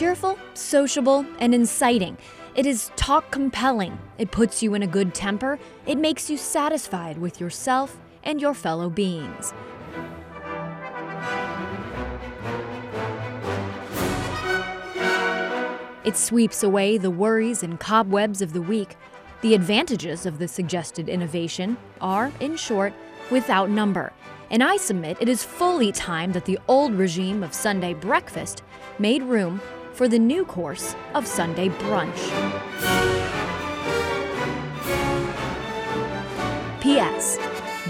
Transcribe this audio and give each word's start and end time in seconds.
cheerful, 0.00 0.38
sociable, 0.54 1.26
and 1.40 1.54
inciting. 1.54 2.16
It 2.54 2.64
is 2.64 2.90
talk 2.96 3.30
compelling. 3.30 3.98
It 4.16 4.30
puts 4.30 4.62
you 4.62 4.72
in 4.72 4.82
a 4.82 4.86
good 4.86 5.12
temper. 5.12 5.58
It 5.84 5.98
makes 5.98 6.30
you 6.30 6.38
satisfied 6.38 7.18
with 7.18 7.38
yourself 7.38 7.98
and 8.24 8.40
your 8.40 8.54
fellow 8.54 8.88
beings. 8.88 9.52
It 16.02 16.16
sweeps 16.16 16.62
away 16.62 16.96
the 16.96 17.10
worries 17.10 17.62
and 17.62 17.78
cobwebs 17.78 18.40
of 18.40 18.54
the 18.54 18.62
week. 18.62 18.96
The 19.42 19.52
advantages 19.52 20.24
of 20.24 20.38
the 20.38 20.48
suggested 20.48 21.10
innovation 21.10 21.76
are, 22.00 22.32
in 22.40 22.56
short, 22.56 22.94
without 23.30 23.68
number. 23.68 24.14
And 24.50 24.62
I 24.62 24.78
submit 24.78 25.18
it 25.20 25.28
is 25.28 25.44
fully 25.44 25.92
time 25.92 26.32
that 26.32 26.46
the 26.46 26.58
old 26.68 26.94
regime 26.94 27.42
of 27.42 27.52
Sunday 27.52 27.92
breakfast 27.92 28.62
made 28.98 29.22
room 29.22 29.60
for 30.00 30.08
the 30.08 30.18
new 30.18 30.46
course 30.46 30.96
of 31.12 31.26
Sunday 31.26 31.68
brunch. 31.68 32.16
P.S. 36.80 37.38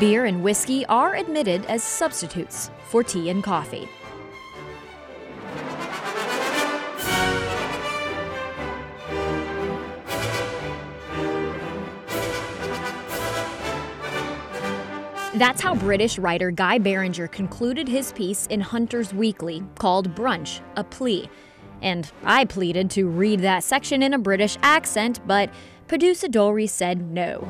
Beer 0.00 0.24
and 0.24 0.42
whiskey 0.42 0.84
are 0.86 1.14
admitted 1.14 1.64
as 1.66 1.84
substitutes 1.84 2.68
for 2.88 3.04
tea 3.04 3.30
and 3.30 3.44
coffee. 3.44 3.88
That's 15.36 15.60
how 15.60 15.76
British 15.76 16.18
writer 16.18 16.50
Guy 16.50 16.78
Beringer 16.78 17.28
concluded 17.28 17.86
his 17.86 18.10
piece 18.10 18.48
in 18.48 18.60
Hunter's 18.60 19.14
Weekly 19.14 19.62
called 19.78 20.12
Brunch, 20.16 20.60
a 20.74 20.82
Plea. 20.82 21.30
And 21.82 22.10
I 22.24 22.44
pleaded 22.44 22.90
to 22.92 23.08
read 23.08 23.40
that 23.40 23.64
section 23.64 24.02
in 24.02 24.14
a 24.14 24.18
British 24.18 24.58
accent, 24.62 25.20
but 25.26 25.50
producer 25.88 26.28
Dory 26.28 26.66
said 26.66 27.10
no. 27.10 27.46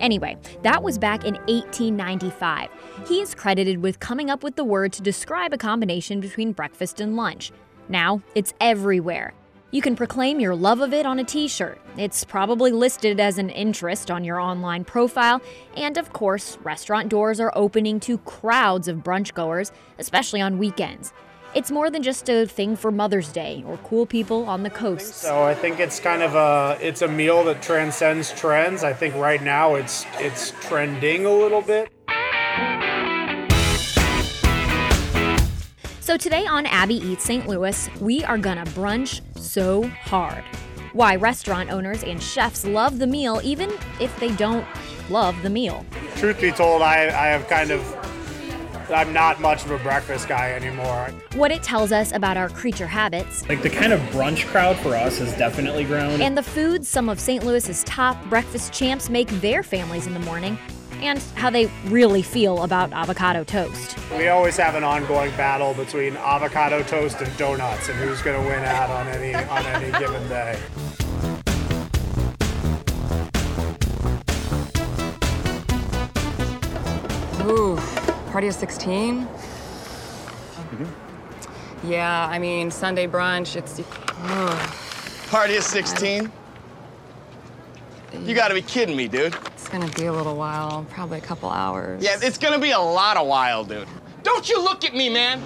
Anyway, 0.00 0.36
that 0.62 0.82
was 0.82 0.98
back 0.98 1.24
in 1.24 1.34
1895. 1.46 2.68
He 3.08 3.20
is 3.20 3.34
credited 3.34 3.82
with 3.82 4.00
coming 4.00 4.30
up 4.30 4.42
with 4.42 4.56
the 4.56 4.64
word 4.64 4.92
to 4.94 5.02
describe 5.02 5.52
a 5.52 5.58
combination 5.58 6.20
between 6.20 6.52
breakfast 6.52 7.00
and 7.00 7.16
lunch. 7.16 7.52
Now, 7.88 8.22
it's 8.34 8.52
everywhere. 8.60 9.32
You 9.72 9.82
can 9.82 9.96
proclaim 9.96 10.38
your 10.38 10.54
love 10.54 10.80
of 10.80 10.92
it 10.92 11.06
on 11.06 11.18
a 11.18 11.24
t 11.24 11.48
shirt. 11.48 11.80
It's 11.96 12.24
probably 12.24 12.70
listed 12.70 13.20
as 13.20 13.36
an 13.36 13.50
interest 13.50 14.10
on 14.10 14.22
your 14.22 14.40
online 14.40 14.84
profile. 14.84 15.42
And 15.76 15.98
of 15.98 16.12
course, 16.12 16.56
restaurant 16.62 17.08
doors 17.08 17.40
are 17.40 17.52
opening 17.54 18.00
to 18.00 18.18
crowds 18.18 18.86
of 18.86 18.98
brunch 18.98 19.34
goers, 19.34 19.72
especially 19.98 20.40
on 20.40 20.58
weekends. 20.58 21.12
It's 21.54 21.70
more 21.70 21.90
than 21.90 22.02
just 22.02 22.28
a 22.28 22.46
thing 22.46 22.76
for 22.76 22.90
Mother's 22.90 23.32
Day 23.32 23.64
or 23.66 23.78
cool 23.78 24.04
people 24.04 24.44
on 24.44 24.62
the 24.62 24.70
coast. 24.70 25.14
So 25.14 25.42
I 25.42 25.54
think 25.54 25.80
it's 25.80 26.00
kind 26.00 26.22
of 26.22 26.34
a 26.34 26.78
it's 26.80 27.02
a 27.02 27.08
meal 27.08 27.44
that 27.44 27.62
transcends 27.62 28.32
trends. 28.32 28.84
I 28.84 28.92
think 28.92 29.14
right 29.14 29.42
now 29.42 29.74
it's 29.74 30.04
it's 30.18 30.52
trending 30.62 31.24
a 31.24 31.32
little 31.32 31.62
bit. 31.62 31.90
So 36.00 36.16
today 36.16 36.46
on 36.46 36.66
Abby 36.66 36.96
Eats 36.96 37.24
St. 37.24 37.48
Louis, 37.48 37.88
we 38.00 38.22
are 38.24 38.38
gonna 38.38 38.64
brunch 38.66 39.20
so 39.36 39.86
hard. 39.88 40.44
Why 40.92 41.16
restaurant 41.16 41.70
owners 41.70 42.04
and 42.04 42.22
chefs 42.22 42.64
love 42.64 42.98
the 42.98 43.06
meal 43.06 43.40
even 43.42 43.70
if 44.00 44.18
they 44.20 44.30
don't 44.36 44.66
love 45.10 45.40
the 45.42 45.50
meal. 45.50 45.84
Truth 46.16 46.40
be 46.40 46.52
told, 46.52 46.82
I, 46.82 47.06
I 47.06 47.28
have 47.28 47.46
kind 47.48 47.70
of 47.70 47.82
I'm 48.90 49.12
not 49.12 49.40
much 49.40 49.64
of 49.64 49.72
a 49.72 49.78
breakfast 49.78 50.28
guy 50.28 50.52
anymore. 50.52 51.10
What 51.34 51.50
it 51.50 51.62
tells 51.62 51.90
us 51.90 52.12
about 52.12 52.36
our 52.36 52.48
creature 52.48 52.86
habits. 52.86 53.48
Like 53.48 53.62
the 53.62 53.70
kind 53.70 53.92
of 53.92 54.00
brunch 54.10 54.46
crowd 54.46 54.76
for 54.78 54.94
us 54.94 55.18
has 55.18 55.36
definitely 55.36 55.84
grown. 55.84 56.20
And 56.20 56.38
the 56.38 56.42
foods 56.42 56.88
some 56.88 57.08
of 57.08 57.18
St. 57.18 57.44
Louis's 57.44 57.82
top 57.84 58.22
breakfast 58.28 58.72
champs 58.72 59.10
make 59.10 59.28
their 59.40 59.62
families 59.62 60.06
in 60.06 60.14
the 60.14 60.20
morning 60.20 60.58
and 61.02 61.18
how 61.34 61.50
they 61.50 61.66
really 61.86 62.22
feel 62.22 62.62
about 62.62 62.92
avocado 62.92 63.44
toast. 63.44 63.98
We 64.16 64.28
always 64.28 64.56
have 64.56 64.76
an 64.76 64.84
ongoing 64.84 65.30
battle 65.32 65.74
between 65.74 66.16
avocado 66.16 66.82
toast 66.82 67.20
and 67.20 67.36
donuts 67.36 67.88
and 67.88 67.98
who's 67.98 68.22
going 68.22 68.40
to 68.40 68.48
win 68.48 68.64
out 68.64 68.90
on 68.90 69.08
any 69.08 69.34
on 69.34 69.66
any 69.66 69.90
given 69.98 70.26
day. 70.28 70.58
Ooh, 77.48 77.78
party 78.36 78.48
of 78.48 78.54
16? 78.54 79.24
Mm-hmm. 79.24 80.84
Yeah, 81.90 82.28
I 82.30 82.38
mean, 82.38 82.70
Sunday 82.70 83.06
brunch, 83.06 83.56
it's. 83.56 83.80
ugh. 83.80 84.74
Party 85.30 85.56
of 85.56 85.62
16? 85.62 86.30
You 88.24 88.34
gotta 88.34 88.52
be 88.52 88.60
kidding 88.60 88.94
me, 88.94 89.08
dude. 89.08 89.34
It's 89.54 89.68
gonna 89.68 89.88
be 89.92 90.04
a 90.04 90.12
little 90.12 90.36
while, 90.36 90.84
probably 90.90 91.16
a 91.16 91.22
couple 91.22 91.48
hours. 91.48 92.04
Yeah, 92.04 92.18
it's 92.20 92.36
gonna 92.36 92.58
be 92.58 92.72
a 92.72 92.78
lot 92.78 93.16
of 93.16 93.26
while, 93.26 93.64
dude. 93.64 93.88
Don't 94.22 94.46
you 94.50 94.62
look 94.62 94.84
at 94.84 94.94
me, 94.94 95.08
man. 95.08 95.42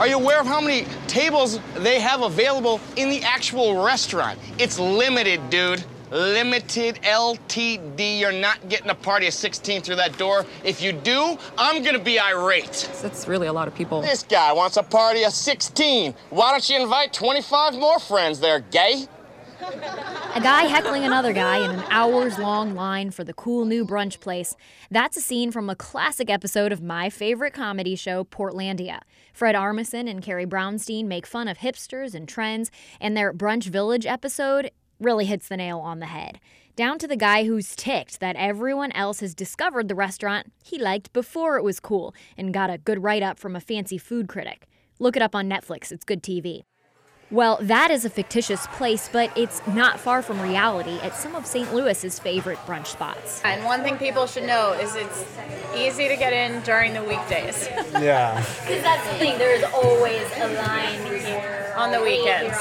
Are 0.00 0.08
you 0.08 0.16
aware 0.16 0.40
of 0.40 0.46
how 0.46 0.62
many 0.62 0.86
tables 1.08 1.60
they 1.76 2.00
have 2.00 2.22
available 2.22 2.80
in 2.96 3.10
the 3.10 3.22
actual 3.22 3.84
restaurant? 3.84 4.38
It's 4.56 4.78
limited, 4.78 5.50
dude. 5.50 5.84
Limited 6.10 6.96
LTD. 7.02 8.18
You're 8.18 8.32
not 8.32 8.68
getting 8.68 8.90
a 8.90 8.94
party 8.94 9.26
of 9.26 9.34
16 9.34 9.82
through 9.82 9.96
that 9.96 10.16
door. 10.18 10.46
If 10.64 10.82
you 10.82 10.92
do, 10.92 11.38
I'm 11.56 11.82
gonna 11.82 11.98
be 11.98 12.18
irate. 12.18 12.88
It's 13.02 13.28
really 13.28 13.46
a 13.46 13.52
lot 13.52 13.68
of 13.68 13.74
people. 13.74 14.00
This 14.00 14.22
guy 14.22 14.52
wants 14.52 14.76
a 14.76 14.82
party 14.82 15.24
of 15.24 15.32
16. 15.32 16.14
Why 16.30 16.50
don't 16.52 16.68
you 16.68 16.80
invite 16.80 17.12
25 17.12 17.74
more 17.74 17.98
friends 17.98 18.40
there, 18.40 18.60
gay? 18.60 19.06
A 20.34 20.40
guy 20.40 20.64
heckling 20.64 21.04
another 21.04 21.32
guy 21.32 21.64
in 21.64 21.70
an 21.70 21.84
hours 21.90 22.38
long 22.38 22.74
line 22.74 23.10
for 23.10 23.24
the 23.24 23.32
cool 23.32 23.64
new 23.64 23.84
brunch 23.84 24.20
place. 24.20 24.54
That's 24.90 25.16
a 25.16 25.20
scene 25.20 25.50
from 25.50 25.68
a 25.68 25.74
classic 25.74 26.30
episode 26.30 26.70
of 26.70 26.80
my 26.80 27.10
favorite 27.10 27.54
comedy 27.54 27.96
show, 27.96 28.24
Portlandia. 28.24 29.00
Fred 29.32 29.54
Armisen 29.56 30.08
and 30.08 30.22
Carrie 30.22 30.46
Brownstein 30.46 31.06
make 31.06 31.26
fun 31.26 31.48
of 31.48 31.58
hipsters 31.58 32.14
and 32.14 32.28
trends, 32.28 32.70
and 33.00 33.16
their 33.16 33.32
Brunch 33.32 33.64
Village 33.64 34.06
episode 34.06 34.70
really 35.00 35.24
hits 35.24 35.48
the 35.48 35.56
nail 35.56 35.78
on 35.78 36.00
the 36.00 36.06
head. 36.06 36.40
Down 36.76 36.98
to 36.98 37.08
the 37.08 37.16
guy 37.16 37.44
who's 37.44 37.74
ticked 37.74 38.20
that 38.20 38.36
everyone 38.36 38.92
else 38.92 39.20
has 39.20 39.34
discovered 39.34 39.88
the 39.88 39.94
restaurant 39.94 40.52
he 40.62 40.78
liked 40.78 41.12
before 41.12 41.56
it 41.56 41.64
was 41.64 41.80
cool 41.80 42.14
and 42.36 42.54
got 42.54 42.70
a 42.70 42.78
good 42.78 43.02
write 43.02 43.22
up 43.22 43.38
from 43.38 43.56
a 43.56 43.60
fancy 43.60 43.98
food 43.98 44.28
critic. 44.28 44.66
Look 45.00 45.16
it 45.16 45.22
up 45.22 45.34
on 45.34 45.48
Netflix, 45.48 45.90
it's 45.90 46.04
good 46.04 46.22
TV. 46.22 46.62
Well, 47.30 47.58
that 47.60 47.90
is 47.90 48.06
a 48.06 48.10
fictitious 48.10 48.66
place, 48.68 49.10
but 49.12 49.36
it's 49.36 49.60
not 49.66 50.00
far 50.00 50.22
from 50.22 50.40
reality 50.40 50.98
at 51.00 51.14
some 51.14 51.34
of 51.34 51.44
St. 51.44 51.74
Louis's 51.74 52.18
favorite 52.18 52.56
brunch 52.66 52.86
spots. 52.86 53.42
And 53.44 53.66
one 53.66 53.82
thing 53.82 53.98
people 53.98 54.26
should 54.26 54.44
know 54.44 54.72
is 54.72 54.94
it's 54.96 55.26
easy 55.76 56.08
to 56.08 56.16
get 56.16 56.32
in 56.32 56.62
during 56.62 56.94
the 56.94 57.04
weekdays. 57.04 57.68
Yeah. 57.98 58.36
Because 58.60 58.82
that's 58.82 59.06
the 59.10 59.18
thing, 59.18 59.38
there's 59.38 59.64
always 59.64 60.26
a 60.36 60.54
line 60.54 61.20
here. 61.20 61.74
On 61.76 61.90
the 61.90 62.00
weekends. 62.00 62.56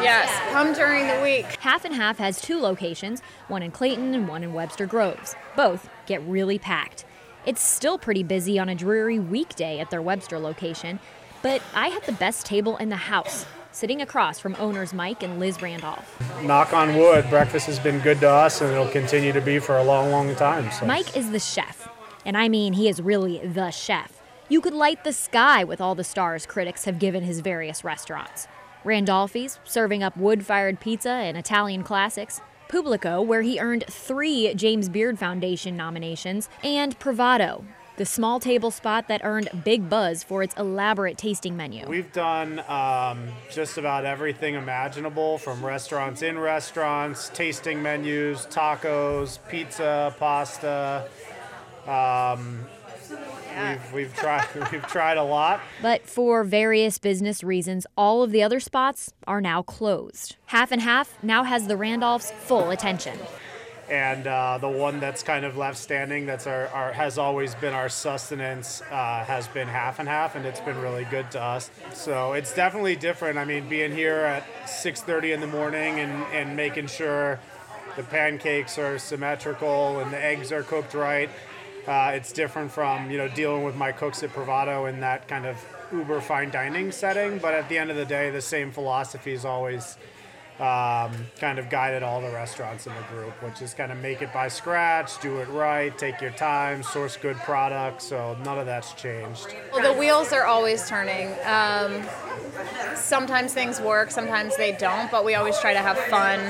Yes, 0.00 0.30
come 0.52 0.72
during 0.72 1.06
the 1.08 1.20
week. 1.22 1.44
Half 1.60 1.84
and 1.84 1.94
Half 1.94 2.18
has 2.18 2.40
two 2.40 2.58
locations, 2.60 3.20
one 3.48 3.62
in 3.62 3.70
Clayton 3.70 4.14
and 4.14 4.28
one 4.28 4.42
in 4.42 4.52
Webster 4.54 4.86
Groves. 4.86 5.34
Both 5.56 5.90
get 6.06 6.22
really 6.22 6.58
packed. 6.58 7.04
It's 7.44 7.62
still 7.62 7.98
pretty 7.98 8.22
busy 8.22 8.58
on 8.58 8.68
a 8.68 8.74
dreary 8.74 9.18
weekday 9.18 9.78
at 9.80 9.90
their 9.90 10.02
Webster 10.02 10.38
location, 10.38 11.00
but 11.42 11.60
I 11.74 11.88
had 11.88 12.04
the 12.04 12.12
best 12.12 12.46
table 12.46 12.76
in 12.78 12.88
the 12.88 12.96
house, 12.96 13.44
sitting 13.78 14.02
across 14.02 14.40
from 14.40 14.56
owners 14.58 14.92
Mike 14.92 15.22
and 15.22 15.38
Liz 15.38 15.62
Randolph. 15.62 16.20
Knock 16.42 16.72
on 16.72 16.96
wood, 16.96 17.30
breakfast 17.30 17.66
has 17.66 17.78
been 17.78 18.00
good 18.00 18.18
to 18.20 18.28
us 18.28 18.60
and 18.60 18.72
it'll 18.72 18.88
continue 18.88 19.32
to 19.32 19.40
be 19.40 19.60
for 19.60 19.78
a 19.78 19.84
long, 19.84 20.10
long 20.10 20.34
time. 20.34 20.68
So. 20.72 20.84
Mike 20.84 21.16
is 21.16 21.30
the 21.30 21.38
chef, 21.38 21.88
and 22.24 22.36
I 22.36 22.48
mean 22.48 22.72
he 22.72 22.88
is 22.88 23.00
really 23.00 23.38
the 23.46 23.70
chef. 23.70 24.20
You 24.48 24.60
could 24.60 24.74
light 24.74 25.04
the 25.04 25.12
sky 25.12 25.62
with 25.62 25.80
all 25.80 25.94
the 25.94 26.02
stars 26.02 26.44
critics 26.44 26.86
have 26.86 26.98
given 26.98 27.22
his 27.22 27.38
various 27.38 27.84
restaurants. 27.84 28.48
Randolfi's, 28.84 29.60
serving 29.64 30.02
up 30.02 30.16
wood 30.16 30.44
fired 30.44 30.80
pizza 30.80 31.10
and 31.10 31.36
Italian 31.36 31.84
classics. 31.84 32.40
Publico, 32.68 33.22
where 33.22 33.42
he 33.42 33.60
earned 33.60 33.84
three 33.88 34.52
James 34.54 34.88
Beard 34.88 35.18
Foundation 35.18 35.76
nominations. 35.76 36.48
And 36.62 36.98
Privado, 36.98 37.64
the 37.98 38.06
small 38.06 38.38
table 38.38 38.70
spot 38.70 39.08
that 39.08 39.20
earned 39.24 39.50
big 39.64 39.90
buzz 39.90 40.22
for 40.22 40.42
its 40.42 40.54
elaborate 40.56 41.18
tasting 41.18 41.56
menu. 41.56 41.84
We've 41.86 42.12
done 42.12 42.60
um, 42.68 43.28
just 43.50 43.76
about 43.76 44.04
everything 44.04 44.54
imaginable 44.54 45.36
from 45.38 45.64
restaurants 45.64 46.22
in 46.22 46.38
restaurants, 46.38 47.28
tasting 47.34 47.82
menus, 47.82 48.46
tacos, 48.46 49.40
pizza, 49.48 50.14
pasta. 50.18 51.08
Um, 51.88 52.66
we've, 53.10 53.92
we've 53.92 54.14
tried 54.14 54.46
we've 54.72 54.86
tried 54.86 55.16
a 55.16 55.24
lot. 55.24 55.60
But 55.82 56.06
for 56.06 56.44
various 56.44 56.98
business 56.98 57.42
reasons, 57.42 57.84
all 57.96 58.22
of 58.22 58.30
the 58.30 58.44
other 58.44 58.60
spots 58.60 59.12
are 59.26 59.40
now 59.40 59.62
closed. 59.62 60.36
Half 60.46 60.70
and 60.70 60.82
Half 60.82 61.20
now 61.22 61.42
has 61.42 61.66
the 61.66 61.76
Randolphs' 61.76 62.30
full 62.30 62.70
attention. 62.70 63.18
And 63.90 64.26
uh, 64.26 64.58
the 64.58 64.68
one 64.68 65.00
that's 65.00 65.22
kind 65.22 65.44
of 65.44 65.56
left 65.56 65.78
standing 65.78 66.26
that's 66.26 66.46
our, 66.46 66.68
our 66.68 66.92
has 66.92 67.16
always 67.16 67.54
been 67.54 67.72
our 67.72 67.88
sustenance 67.88 68.82
uh, 68.90 69.24
has 69.24 69.48
been 69.48 69.66
half 69.68 69.98
and 69.98 70.08
half 70.08 70.36
and 70.36 70.44
it's 70.44 70.60
been 70.60 70.78
really 70.80 71.04
good 71.04 71.30
to 71.32 71.42
us. 71.42 71.70
So 71.94 72.34
it's 72.34 72.54
definitely 72.54 72.96
different. 72.96 73.38
I 73.38 73.44
mean 73.44 73.68
being 73.68 73.92
here 73.92 74.20
at 74.20 74.44
6.30 74.64 75.34
in 75.34 75.40
the 75.40 75.46
morning 75.46 76.00
and, 76.00 76.12
and 76.34 76.54
making 76.56 76.88
sure 76.88 77.40
the 77.96 78.02
pancakes 78.02 78.78
are 78.78 78.98
symmetrical 78.98 80.00
and 80.00 80.12
the 80.12 80.22
eggs 80.22 80.52
are 80.52 80.62
cooked 80.62 80.94
right 80.94 81.30
uh, 81.88 82.12
it's 82.12 82.32
different 82.32 82.70
from 82.70 83.10
you 83.10 83.16
know 83.16 83.28
dealing 83.28 83.64
with 83.64 83.74
my 83.74 83.90
cooks 83.90 84.22
at 84.22 84.30
Privado 84.30 84.90
in 84.90 85.00
that 85.00 85.26
kind 85.26 85.46
of 85.46 85.56
uber 85.90 86.20
fine 86.20 86.50
dining 86.50 86.92
setting. 86.92 87.38
But 87.38 87.54
at 87.54 87.68
the 87.70 87.78
end 87.78 87.90
of 87.90 87.96
the 87.96 88.04
day 88.04 88.30
the 88.30 88.42
same 88.42 88.70
philosophy 88.70 89.32
is 89.32 89.46
always 89.46 89.96
um, 90.60 91.12
kind 91.38 91.58
of 91.58 91.70
guided 91.70 92.02
all 92.02 92.20
the 92.20 92.30
restaurants 92.30 92.86
in 92.86 92.92
the 92.94 93.14
group, 93.14 93.32
which 93.42 93.62
is 93.62 93.74
kind 93.74 93.92
of 93.92 93.98
make 93.98 94.22
it 94.22 94.32
by 94.32 94.48
scratch, 94.48 95.20
do 95.20 95.38
it 95.38 95.48
right, 95.48 95.96
take 95.96 96.20
your 96.20 96.32
time, 96.32 96.82
source 96.82 97.16
good 97.16 97.36
products. 97.36 98.04
So 98.04 98.36
none 98.44 98.58
of 98.58 98.66
that's 98.66 98.92
changed. 98.94 99.54
Well, 99.72 99.92
the 99.92 99.98
wheels 99.98 100.32
are 100.32 100.44
always 100.44 100.88
turning. 100.88 101.32
Um, 101.44 102.02
sometimes 102.96 103.54
things 103.54 103.80
work, 103.80 104.10
sometimes 104.10 104.56
they 104.56 104.72
don't, 104.72 105.10
but 105.10 105.24
we 105.24 105.36
always 105.36 105.58
try 105.60 105.72
to 105.72 105.78
have 105.78 105.98
fun 105.98 106.40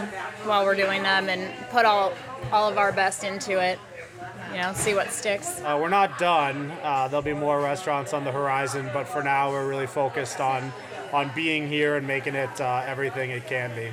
while 0.44 0.64
we're 0.64 0.74
doing 0.74 1.02
them 1.02 1.28
and 1.28 1.52
put 1.68 1.84
all 1.84 2.12
all 2.52 2.68
of 2.68 2.78
our 2.78 2.92
best 2.92 3.24
into 3.24 3.60
it. 3.60 3.78
You 4.52 4.62
know, 4.62 4.72
see 4.72 4.94
what 4.94 5.12
sticks. 5.12 5.60
Uh, 5.60 5.78
we're 5.78 5.90
not 5.90 6.18
done. 6.18 6.72
Uh, 6.82 7.06
there'll 7.08 7.22
be 7.22 7.34
more 7.34 7.60
restaurants 7.60 8.14
on 8.14 8.24
the 8.24 8.32
horizon, 8.32 8.88
but 8.94 9.04
for 9.04 9.22
now, 9.22 9.50
we're 9.50 9.68
really 9.68 9.86
focused 9.86 10.40
on 10.40 10.72
on 11.12 11.30
being 11.34 11.68
here 11.68 11.96
and 11.96 12.06
making 12.06 12.34
it 12.34 12.60
uh, 12.60 12.82
everything 12.86 13.30
it 13.30 13.46
can 13.46 13.74
be. 13.74 13.90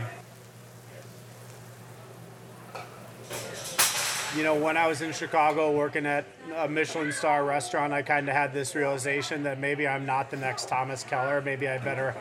You 4.38 4.44
know, 4.44 4.56
when 4.56 4.76
I 4.76 4.88
was 4.88 5.02
in 5.02 5.14
Chicago 5.14 5.72
working 5.72 6.06
at 6.06 6.26
a 6.56 6.68
Michelin 6.68 7.14
star 7.14 7.46
restaurant, 7.46 7.94
I 7.94 8.02
kind 8.02 8.28
of 8.28 8.36
had 8.36 8.54
this 8.54 8.76
realization 8.76 9.44
that 9.44 9.60
maybe 9.60 9.88
I'm 9.88 10.06
not 10.06 10.30
the 10.30 10.36
next 10.36 10.68
Thomas 10.68 11.04
Keller. 11.04 11.42
Maybe 11.42 11.70
I 11.70 11.78
better 11.78 12.14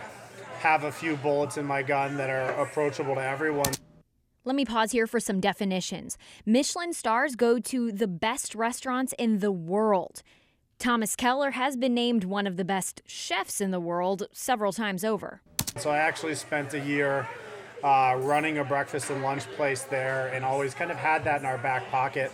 have 0.60 0.84
a 0.84 0.92
few 0.92 1.16
bullets 1.16 1.56
in 1.56 1.66
my 1.66 1.82
gun 1.82 2.16
that 2.16 2.30
are 2.30 2.50
approachable 2.62 3.16
to 3.16 3.20
everyone. 3.22 3.72
Let 4.44 4.54
me 4.54 4.64
pause 4.64 4.92
here 4.92 5.06
for 5.06 5.18
some 5.18 5.40
definitions. 5.40 6.16
Michelin 6.46 6.92
stars 6.92 7.34
go 7.34 7.58
to 7.58 7.90
the 7.90 8.06
best 8.06 8.54
restaurants 8.54 9.12
in 9.18 9.40
the 9.40 9.50
world. 9.50 10.22
Thomas 10.84 11.16
Keller 11.16 11.52
has 11.52 11.78
been 11.78 11.94
named 11.94 12.24
one 12.24 12.46
of 12.46 12.58
the 12.58 12.64
best 12.64 13.00
chefs 13.06 13.62
in 13.62 13.70
the 13.70 13.80
world 13.80 14.28
several 14.32 14.70
times 14.70 15.02
over. 15.02 15.40
So 15.78 15.88
I 15.88 15.96
actually 15.96 16.34
spent 16.34 16.74
a 16.74 16.78
year 16.78 17.26
uh, 17.82 18.18
running 18.20 18.58
a 18.58 18.64
breakfast 18.64 19.08
and 19.08 19.22
lunch 19.22 19.50
place 19.52 19.84
there 19.84 20.26
and 20.26 20.44
always 20.44 20.74
kind 20.74 20.90
of 20.90 20.98
had 20.98 21.24
that 21.24 21.40
in 21.40 21.46
our 21.46 21.56
back 21.56 21.90
pocket. 21.90 22.30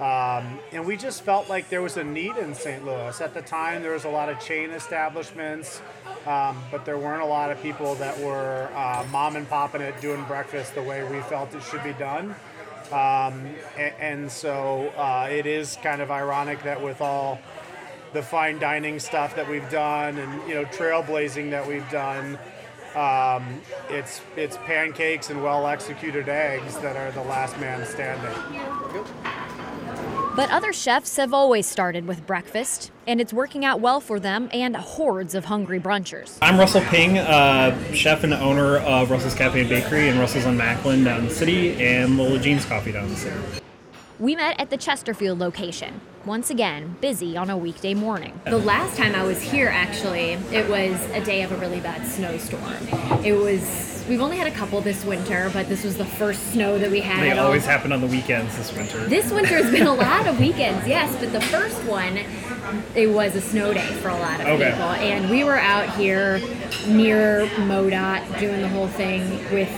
Um, 0.00 0.58
and 0.72 0.86
we 0.86 0.96
just 0.96 1.20
felt 1.20 1.50
like 1.50 1.68
there 1.68 1.82
was 1.82 1.98
a 1.98 2.02
need 2.02 2.34
in 2.38 2.54
St. 2.54 2.82
Louis. 2.82 3.20
At 3.20 3.34
the 3.34 3.42
time, 3.42 3.82
there 3.82 3.92
was 3.92 4.06
a 4.06 4.08
lot 4.08 4.30
of 4.30 4.40
chain 4.40 4.70
establishments, 4.70 5.82
um, 6.26 6.62
but 6.70 6.86
there 6.86 6.96
weren't 6.96 7.20
a 7.20 7.26
lot 7.26 7.50
of 7.50 7.60
people 7.60 7.94
that 7.96 8.18
were 8.20 8.70
uh, 8.74 9.06
mom 9.12 9.36
and 9.36 9.46
popping 9.50 9.82
it 9.82 10.00
doing 10.00 10.24
breakfast 10.24 10.74
the 10.74 10.82
way 10.82 11.04
we 11.04 11.20
felt 11.20 11.54
it 11.54 11.62
should 11.62 11.84
be 11.84 11.92
done. 11.92 12.34
Um, 12.90 13.54
and, 13.78 13.94
and, 13.98 14.32
so 14.32 14.92
uh, 14.96 15.28
it 15.30 15.46
is 15.46 15.78
kind 15.82 16.02
of 16.02 16.10
ironic 16.10 16.62
that 16.64 16.82
with 16.82 17.00
all 17.00 17.38
the 18.12 18.22
fine 18.22 18.58
dining 18.58 18.98
stuff 18.98 19.34
that 19.36 19.48
we've 19.48 19.68
done 19.70 20.18
and 20.18 20.48
you 20.48 20.54
know 20.54 20.64
trailblazing 20.66 21.50
that 21.50 21.66
we've 21.66 21.88
done 21.90 22.38
um, 22.94 23.60
it's 23.88 24.20
it's 24.36 24.56
pancakes 24.58 25.30
and 25.30 25.42
well 25.42 25.66
executed 25.66 26.28
eggs 26.28 26.76
that 26.78 26.96
are 26.96 27.10
the 27.12 27.22
last 27.28 27.58
man 27.58 27.86
standing 27.86 28.32
but 30.34 30.50
other 30.50 30.72
chefs 30.72 31.18
have 31.18 31.34
always 31.34 31.66
started 31.66 32.06
with 32.06 32.26
breakfast, 32.26 32.90
and 33.06 33.20
it's 33.20 33.34
working 33.34 33.66
out 33.66 33.80
well 33.80 34.00
for 34.00 34.18
them 34.18 34.48
and 34.50 34.74
hordes 34.74 35.34
of 35.34 35.44
hungry 35.44 35.78
brunchers. 35.78 36.38
I'm 36.40 36.58
Russell 36.58 36.80
Ping, 36.80 37.18
uh, 37.18 37.92
chef 37.92 38.24
and 38.24 38.32
owner 38.32 38.78
of 38.78 39.10
Russell's 39.10 39.34
Cafe 39.34 39.60
and 39.60 39.68
Bakery 39.68 40.08
and 40.08 40.18
Russell's 40.18 40.46
on 40.46 40.56
Macklind 40.56 41.04
down 41.04 41.20
in 41.20 41.26
the 41.26 41.34
city 41.34 41.72
and 41.84 42.16
Lola 42.16 42.38
Jean's 42.38 42.64
Coffee 42.64 42.92
down 42.92 43.04
in 43.04 43.10
the 43.10 43.16
city. 43.16 43.36
We 44.18 44.34
met 44.34 44.58
at 44.58 44.70
the 44.70 44.78
Chesterfield 44.78 45.38
location. 45.38 46.00
Once 46.24 46.50
again, 46.50 46.96
busy 47.00 47.36
on 47.36 47.50
a 47.50 47.56
weekday 47.56 47.94
morning. 47.94 48.40
The 48.44 48.56
last 48.58 48.96
time 48.96 49.12
I 49.16 49.24
was 49.24 49.42
here, 49.42 49.66
actually, 49.68 50.34
it 50.52 50.68
was 50.70 50.94
a 51.10 51.20
day 51.24 51.42
of 51.42 51.50
a 51.50 51.56
really 51.56 51.80
bad 51.80 52.06
snowstorm. 52.06 52.62
It 53.24 53.32
was, 53.32 54.04
we've 54.08 54.20
only 54.20 54.36
had 54.36 54.46
a 54.46 54.52
couple 54.54 54.80
this 54.80 55.04
winter, 55.04 55.50
but 55.52 55.68
this 55.68 55.82
was 55.82 55.96
the 55.96 56.04
first 56.04 56.52
snow 56.52 56.78
that 56.78 56.92
we 56.92 57.00
had. 57.00 57.24
They 57.24 57.32
all. 57.36 57.46
always 57.46 57.64
happen 57.66 57.90
on 57.90 58.00
the 58.00 58.06
weekends 58.06 58.56
this 58.56 58.72
winter. 58.72 59.04
This 59.08 59.32
winter 59.32 59.56
has 59.60 59.72
been 59.72 59.88
a 59.88 59.94
lot 60.06 60.28
of 60.28 60.38
weekends, 60.38 60.86
yes, 60.86 61.12
but 61.18 61.32
the 61.32 61.40
first 61.40 61.82
one, 61.84 62.16
it 62.94 63.08
was 63.10 63.34
a 63.34 63.40
snow 63.40 63.74
day 63.74 63.92
for 63.94 64.10
a 64.10 64.16
lot 64.16 64.40
of 64.40 64.46
Okay. 64.46 64.70
people. 64.70 64.82
And 64.90 65.28
we 65.28 65.42
were 65.42 65.58
out 65.58 65.92
here 65.96 66.38
near 66.86 67.46
MoDOT 67.56 68.38
doing 68.38 68.62
the 68.62 68.68
whole 68.68 68.86
thing 68.88 69.28
with 69.52 69.68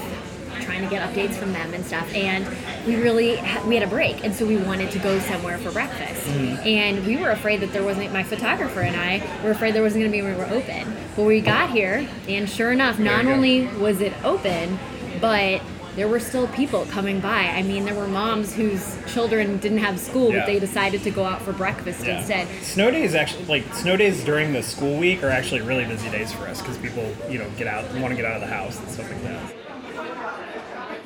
trying 0.75 0.89
to 0.89 0.95
get 0.95 1.09
updates 1.09 1.35
from 1.35 1.53
them 1.53 1.73
and 1.73 1.85
stuff. 1.85 2.13
And 2.15 2.47
we 2.87 2.97
really, 2.97 3.37
ha- 3.37 3.65
we 3.67 3.75
had 3.75 3.85
a 3.85 3.91
break. 3.91 4.25
And 4.25 4.35
so 4.35 4.47
we 4.47 4.57
wanted 4.57 4.91
to 4.93 4.99
go 4.99 5.19
somewhere 5.21 5.59
for 5.59 5.71
breakfast. 5.71 6.27
Mm-hmm. 6.27 6.67
And 6.67 7.07
we 7.07 7.17
were 7.17 7.31
afraid 7.31 7.61
that 7.61 7.73
there 7.73 7.85
wasn't, 7.85 8.13
my 8.13 8.23
photographer 8.23 8.81
and 8.81 8.97
I 8.97 9.25
were 9.45 9.51
afraid 9.51 9.75
there 9.75 9.83
wasn't 9.83 10.03
going 10.03 10.13
to 10.13 10.19
be 10.19 10.27
anywhere 10.27 10.53
open. 10.53 10.97
But 11.17 11.25
we 11.25 11.41
got 11.41 11.71
here, 11.71 12.09
and 12.29 12.49
sure 12.49 12.73
enough, 12.73 12.99
not 12.99 13.27
only 13.27 13.67
was 13.79 14.01
it 14.01 14.13
open, 14.25 14.79
but 15.21 15.63
there 15.95 16.09
were 16.09 16.19
still 16.19 16.49
people 16.49 16.87
coming 16.87 17.21
by. 17.21 17.45
I 17.47 17.63
mean, 17.63 17.85
there 17.85 17.95
were 17.95 18.09
moms 18.09 18.53
whose 18.53 18.99
children 19.07 19.59
didn't 19.59 19.79
have 19.79 20.01
school, 20.01 20.33
Yeah. 20.33 20.41
but 20.41 20.47
they 20.47 20.59
decided 20.59 21.05
to 21.05 21.11
go 21.13 21.23
out 21.23 21.41
for 21.43 21.53
breakfast 21.53 22.05
Yeah. 22.05 22.19
instead. 22.19 22.49
Snow 22.63 22.91
days 22.91 23.15
actually, 23.15 23.45
like 23.45 23.73
snow 23.75 23.97
days 23.97 24.25
during 24.25 24.53
the 24.53 24.63
school 24.65 24.99
week, 24.99 25.23
are 25.23 25.31
actually 25.31 25.61
really 25.61 25.85
busy 25.85 26.11
days 26.11 26.33
for 26.33 26.49
us 26.49 26.61
because 26.61 26.79
people, 26.79 27.15
you 27.31 27.39
know, 27.39 27.47
get 27.57 27.69
out 27.69 27.85
and 27.91 28.03
want 28.03 28.11
to 28.11 28.17
get 28.17 28.25
out 28.25 28.35
of 28.35 28.41
the 28.41 28.53
house 28.53 28.77
and 28.81 28.89
stuff 28.89 29.09
like 29.09 29.23
that. 29.23 29.55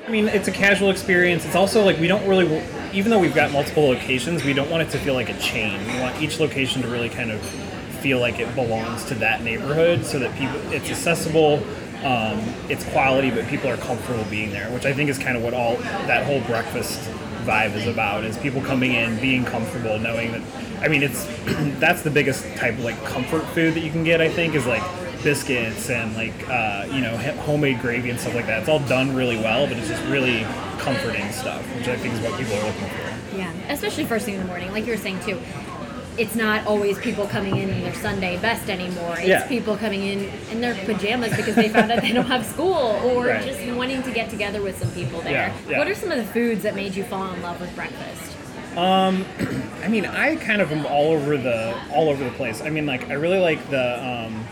I 0.09 0.11
mean, 0.11 0.27
it's 0.29 0.49
a 0.49 0.53
casual 0.53 0.89
experience. 0.89 1.45
It's 1.45 1.55
also 1.55 1.85
like 1.85 1.99
we 1.99 2.07
don't 2.07 2.27
really, 2.27 2.65
even 2.95 3.11
though 3.11 3.19
we've 3.19 3.35
got 3.35 3.53
multiple 3.53 3.89
locations, 3.89 4.43
we 4.43 4.55
don't 4.55 4.71
want 4.71 4.83
it 4.83 4.91
to 4.93 4.99
feel 4.99 5.13
like 5.13 5.29
a 5.29 5.39
chain. 5.39 5.87
We 5.87 6.01
want 6.01 6.23
each 6.23 6.41
location 6.41 6.81
to 6.81 6.89
really 6.89 7.11
kind 7.11 7.31
of 7.31 7.43
feel 8.01 8.19
like 8.19 8.39
it 8.39 8.55
belongs 8.55 9.05
to 9.05 9.15
that 9.17 9.43
neighborhood, 9.43 10.07
so 10.07 10.19
that 10.19 10.35
people, 10.39 10.57
it's 10.73 10.89
accessible, 10.89 11.63
um, 12.07 12.43
it's 12.71 12.87
quality, 12.87 13.31
but 13.31 13.47
people 13.49 13.69
are 13.69 13.77
comfortable 13.77 14.25
being 14.31 14.51
there. 14.51 14.71
Which 14.71 14.87
I 14.87 14.95
think 14.95 15.11
is 15.11 15.19
kind 15.19 15.37
of 15.37 15.43
what 15.43 15.53
all 15.53 15.77
that 15.77 16.25
whole 16.25 16.41
breakfast 16.41 17.01
vibe 17.45 17.75
is 17.75 17.87
about: 17.87 18.25
is 18.25 18.39
people 18.39 18.63
coming 18.63 18.95
in, 18.95 19.21
being 19.21 19.45
comfortable, 19.45 19.99
knowing 19.99 20.33
that. 20.33 20.41
I 20.81 20.89
mean, 20.89 21.03
it's 21.03 21.27
that's 21.81 22.01
the 22.01 22.11
biggest 22.11 22.47
type 22.57 22.73
of 22.73 22.81
like 22.81 23.05
comfort 23.05 23.45
food 23.49 23.75
that 23.75 23.81
you 23.81 23.91
can 23.91 24.05
get. 24.05 24.23
I 24.23 24.31
think 24.31 24.55
is 24.55 24.65
like 24.65 24.83
biscuits 25.23 25.91
and 25.91 26.15
like 26.17 26.35
uh, 26.49 26.87
you 26.93 27.01
know 27.01 27.17
homemade 27.43 27.81
gravy 27.81 28.11
and 28.11 28.19
stuff 28.21 28.35
like 28.35 28.47
that. 28.47 28.61
It's 28.61 28.69
all 28.69 28.81
done 28.81 29.15
really 29.15 29.37
well, 29.37 29.67
but 29.67 29.77
it's 29.77 29.89
just 29.89 30.05
really 30.05 30.43
comforting 30.79 31.31
stuff, 31.33 31.63
which 31.77 31.89
I 31.89 31.97
think 31.97 32.15
is 32.15 32.21
what 32.21 32.39
people 32.39 32.55
are 32.55 32.65
looking 32.67 32.89
for. 32.89 33.37
Yeah, 33.37 33.53
especially 33.69 34.05
first 34.05 34.25
thing 34.25 34.35
in 34.35 34.41
the 34.41 34.47
morning, 34.47 34.71
like 34.73 34.87
you 34.87 34.93
were 34.93 34.99
saying 34.99 35.21
too. 35.21 35.39
It's 36.17 36.35
not 36.35 36.67
always 36.67 36.99
people 36.99 37.29
coming 37.29 37.57
in 37.59 37.69
in 37.71 37.81
their 37.81 37.95
Sunday 37.95 38.39
best 38.39 38.69
anymore. 38.69 39.15
It's 39.19 39.29
Yeah. 39.29 39.47
people 39.47 39.77
coming 39.77 40.03
in 40.05 40.29
in 40.51 40.61
their 40.61 40.75
pajamas 40.75 41.37
because 41.37 41.55
they 41.55 41.69
found 41.69 41.93
out 41.93 42.03
they 42.03 42.11
don't 42.11 42.27
have 42.27 42.45
school, 42.45 42.99
or 43.05 43.27
Right. 43.27 43.45
just 43.45 43.61
wanting 43.77 44.03
to 44.03 44.11
get 44.11 44.29
together 44.29 44.61
with 44.61 44.81
some 44.81 44.91
people 44.91 45.21
there. 45.21 45.33
Yeah, 45.33 45.53
yeah. 45.71 45.79
What 45.79 45.87
are 45.87 45.95
some 45.95 46.11
of 46.11 46.19
the 46.19 46.25
foods 46.25 46.65
that 46.65 46.75
made 46.75 46.97
you 46.97 47.05
fall 47.05 47.33
in 47.33 47.41
love 47.41 47.61
with 47.61 47.73
breakfast? 47.77 48.35
Um, 48.77 49.25
I 49.85 49.87
mean, 49.89 50.07
I 50.07 50.35
kind 50.37 50.61
of 50.61 50.73
am 50.73 50.87
all 50.87 51.13
over 51.13 51.37
the 51.37 51.73
all 51.93 52.09
over 52.09 52.25
the 52.25 52.31
place. 52.33 52.63
I 52.63 52.71
mean, 52.71 52.85
like 52.87 53.09
I 53.11 53.15
really 53.15 53.39
like 53.39 53.71
the 53.71 54.05
um, 54.05 54.45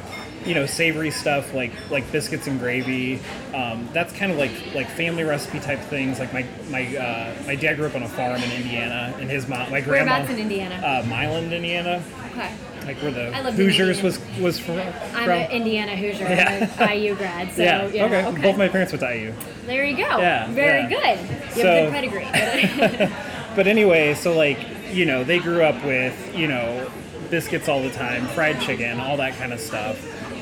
you 0.47 0.55
know 0.55 0.65
savory 0.67 1.11
stuff 1.11 1.53
like 1.53 1.73
like 1.91 2.11
biscuits 2.13 2.47
and 2.47 2.59
gravy. 2.59 3.21
Um, 3.55 3.89
that's 3.93 4.13
kind 4.13 4.31
of 4.33 4.39
like 4.39 4.53
like 4.75 4.89
family 4.89 5.25
recipe 5.25 5.61
type 5.61 5.81
things. 5.81 6.19
Like 6.19 6.33
my 6.33 6.47
my 6.71 6.97
uh, 6.97 7.35
my 7.47 7.57
dad 7.57 7.77
grew 7.77 7.87
up 7.87 7.95
on 7.95 8.03
a 8.03 8.09
farm 8.09 8.41
in 8.43 8.51
Indiana, 8.53 9.15
and 9.19 9.29
his 9.31 9.49
mom, 9.49 9.71
my 9.71 9.81
grandma, 9.81 10.13
Whereabouts 10.13 10.31
in 10.33 10.39
Indiana? 10.39 10.75
uh, 10.77 11.07
Milan, 11.07 11.53
Indiana, 11.53 12.03
Okay. 12.31 12.51
like 12.87 12.97
where 13.03 13.11
the 13.11 13.33
I 13.35 13.43
lived 13.43 13.59
in 13.59 13.67
Hoosiers 13.67 14.03
was 14.03 14.21
was 14.41 14.59
from. 14.59 14.79
I'm 14.79 14.93
from. 15.25 15.31
an 15.31 15.51
Indiana 15.51 15.97
Hoosier. 15.97 16.25
Yeah. 16.25 16.71
I'm 16.79 16.99
IU 16.99 17.15
grad, 17.17 17.53
so 17.53 17.63
yeah. 17.63 17.87
yeah. 17.89 18.05
okay. 18.29 18.43
Both 18.43 18.57
my 18.57 18.69
parents 18.69 18.93
went 18.93 19.01
to 19.01 19.17
IU. 19.17 19.33
There 19.67 19.85
you 19.85 19.97
go. 19.97 20.19
Yeah, 20.19 20.47
Very 20.53 20.83
yeah. 20.83 20.89
good. 20.89 21.19
You 21.29 21.35
have 21.37 21.53
So- 21.55 21.91
good 21.91 21.93
pedigree. 21.93 23.09
But 23.57 23.67
anyway, 23.67 24.13
so 24.13 24.37
like, 24.37 24.59
you 24.93 25.07
know, 25.07 25.25
they 25.25 25.39
grew 25.39 25.63
up 25.63 25.83
with, 25.83 26.37
you 26.37 26.47
know, 26.47 26.91
biscuits 27.31 27.71
all 27.71 27.83
the 27.83 27.91
time, 27.91 28.27
fried 28.29 28.61
chicken, 28.61 29.01
all 29.01 29.17
that 29.17 29.35
kind 29.39 29.51
of 29.55 29.61
stuff. 29.61 29.97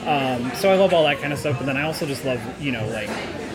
Um, 0.07 0.55
so 0.55 0.71
I 0.71 0.77
love 0.77 0.93
all 0.93 1.05
that 1.05 1.21
kind 1.21 1.33
of 1.33 1.39
stuff, 1.39 1.59
but 1.59 1.67
then 1.67 1.77
I 1.77 1.83
also 1.83 2.07
just 2.07 2.25
love, 2.25 2.41
you 2.61 2.73
know, 2.73 2.87
like 2.89 3.09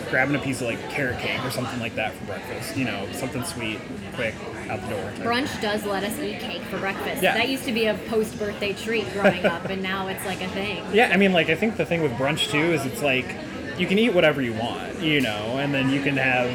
grabbing 0.10 0.36
a 0.36 0.40
piece 0.40 0.62
of 0.62 0.68
like 0.68 0.90
carrot 0.90 1.20
cake 1.20 1.44
or 1.46 1.52
something 1.52 1.80
like 1.80 1.96
that 1.96 2.14
for 2.14 2.26
breakfast. 2.26 2.76
You 2.76 2.86
know, 2.86 3.08
something 3.12 3.44
sweet, 3.44 3.80
quick, 4.16 4.34
out 4.70 4.82
the 4.82 4.88
door. 4.90 5.12
Brunch 5.18 5.62
does 5.62 5.86
let 5.86 6.04
us 6.04 6.18
eat 6.20 6.40
cake 6.40 6.64
for 6.64 6.80
breakfast. 6.80 7.22
Yeah. 7.22 7.36
That 7.36 7.50
used 7.50 7.66
to 7.66 7.72
be 7.72 7.86
a 7.86 7.96
post 8.08 8.38
birthday 8.40 8.74
treat 8.74 9.12
growing 9.14 9.46
up, 9.46 9.66
and 9.66 9.82
now 9.82 10.08
it's 10.08 10.26
like 10.26 10.42
a 10.42 10.48
thing. 10.50 10.84
Yeah, 10.94 11.12
I 11.14 11.18
mean, 11.18 11.34
like 11.34 11.50
I 11.50 11.56
think 11.56 11.78
the 11.78 11.86
thing 11.86 12.02
with 12.02 12.12
brunch 12.14 12.50
too 12.50 12.74
is 12.74 12.86
it's 12.86 13.02
like 13.02 13.36
you 13.78 13.86
can 13.86 14.00
eat 14.00 14.14
whatever 14.14 14.42
you 14.42 14.54
want, 14.54 15.00
you 15.00 15.22
know, 15.22 15.58
and 15.60 15.74
then 15.74 15.90
you 15.90 16.02
can 16.02 16.18
have 16.18 16.50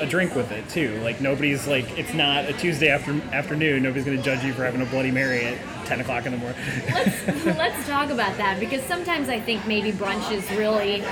a 0.00 0.06
drink 0.06 0.34
with 0.34 0.50
it 0.52 0.68
too. 0.68 0.98
Like 1.02 1.20
nobody's 1.20 1.66
like 1.66 1.98
it's 1.98 2.14
not 2.14 2.46
a 2.46 2.52
Tuesday 2.52 2.88
after 2.88 3.12
afternoon. 3.32 3.82
Nobody's 3.82 4.04
going 4.04 4.16
to 4.16 4.22
judge 4.22 4.44
you 4.44 4.52
for 4.52 4.64
having 4.64 4.80
a 4.80 4.86
Bloody 4.86 5.10
Mary 5.10 5.44
at 5.44 5.58
ten 5.90 6.00
o'clock 6.00 6.24
in 6.24 6.30
the 6.30 6.38
morning. 6.38 6.56
let's 6.94 7.44
let's 7.58 7.86
talk 7.88 8.10
about 8.10 8.36
that 8.36 8.60
because 8.60 8.80
sometimes 8.84 9.28
I 9.28 9.40
think 9.40 9.66
maybe 9.66 9.90
brunch 9.90 10.30
is 10.30 10.48
really 10.52 11.02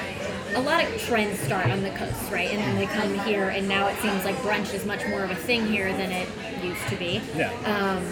a 0.54 0.61
lot 0.61 0.85
of 0.85 1.00
trends 1.02 1.40
start 1.40 1.66
on 1.66 1.82
the 1.82 1.90
coast, 1.90 2.30
right? 2.30 2.49
And 2.49 2.61
then 2.61 2.76
they 2.76 2.87
come 2.87 3.12
here, 3.26 3.49
and 3.49 3.68
now 3.68 3.88
it 3.88 3.99
seems 3.99 4.25
like 4.25 4.37
brunch 4.37 4.73
is 4.73 4.87
much 4.87 5.04
more 5.08 5.25
of 5.25 5.30
a 5.32 5.35
thing 5.35 5.66
here 5.66 5.92
than 5.92 6.12
it 6.12 6.28
used 6.62 6.87
to 6.90 6.97
be. 6.97 7.20
Yeah. 7.35 7.52
Um, 7.64 8.04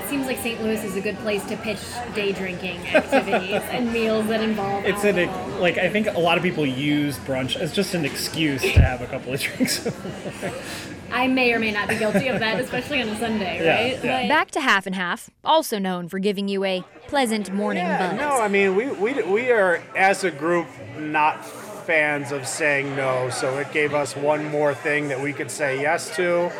it 0.00 0.08
seems 0.08 0.26
like 0.26 0.38
St. 0.38 0.62
Louis 0.62 0.82
is 0.84 0.94
a 0.96 1.00
good 1.00 1.18
place 1.18 1.44
to 1.46 1.56
pitch 1.56 1.80
day 2.14 2.30
drinking 2.32 2.78
activities 2.94 3.60
and 3.70 3.92
meals 3.92 4.28
that 4.28 4.40
involve. 4.40 4.84
It's 4.84 5.04
alcohol. 5.04 5.50
ex- 5.52 5.60
like 5.60 5.78
I 5.78 5.90
think 5.90 6.06
a 6.06 6.20
lot 6.20 6.38
of 6.38 6.44
people 6.44 6.64
use 6.64 7.18
brunch 7.18 7.56
as 7.56 7.72
just 7.74 7.92
an 7.94 8.04
excuse 8.04 8.62
to 8.62 8.80
have 8.80 9.02
a 9.02 9.06
couple 9.06 9.34
of 9.34 9.40
drinks. 9.40 9.84
I 11.10 11.26
may 11.26 11.52
or 11.52 11.58
may 11.58 11.70
not 11.72 11.88
be 11.88 11.96
guilty 11.98 12.28
of 12.28 12.38
that, 12.40 12.60
especially 12.60 13.00
on 13.02 13.08
a 13.08 13.18
Sunday, 13.18 13.58
right? 13.58 14.04
yeah. 14.04 14.22
But- 14.22 14.28
Back 14.28 14.50
to 14.52 14.60
Half 14.60 14.86
and 14.86 14.94
Half, 14.94 15.30
also 15.44 15.78
known 15.78 16.08
for 16.08 16.18
giving 16.18 16.48
you 16.48 16.64
a 16.64 16.84
pleasant 17.06 17.52
morning 17.52 17.84
Yeah, 17.84 18.10
buzz. 18.10 18.20
no, 18.20 18.30
I 18.40 18.48
mean 18.48 18.76
we, 18.76 18.88
we 18.90 19.22
we 19.22 19.50
are 19.50 19.82
as 19.96 20.24
a 20.24 20.30
group 20.30 20.66
not 20.98 21.44
fans 21.46 22.32
of 22.32 22.46
saying 22.46 22.94
no, 22.96 23.30
so 23.30 23.56
it 23.58 23.72
gave 23.72 23.94
us 23.94 24.14
one 24.14 24.46
more 24.50 24.74
thing 24.74 25.08
that 25.08 25.18
we 25.20 25.32
could 25.32 25.50
say 25.50 25.80
yes 25.80 26.14
to. 26.16 26.52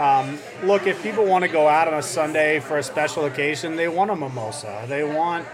Um, 0.00 0.38
look, 0.62 0.86
if 0.86 1.02
people 1.02 1.24
want 1.26 1.42
to 1.42 1.48
go 1.48 1.66
out 1.66 1.88
on 1.88 1.94
a 1.94 2.02
Sunday 2.02 2.60
for 2.60 2.78
a 2.78 2.82
special 2.84 3.24
occasion, 3.24 3.74
they 3.74 3.88
want 3.88 4.12
a 4.12 4.16
mimosa, 4.16 4.84
they 4.88 5.02
want 5.02 5.44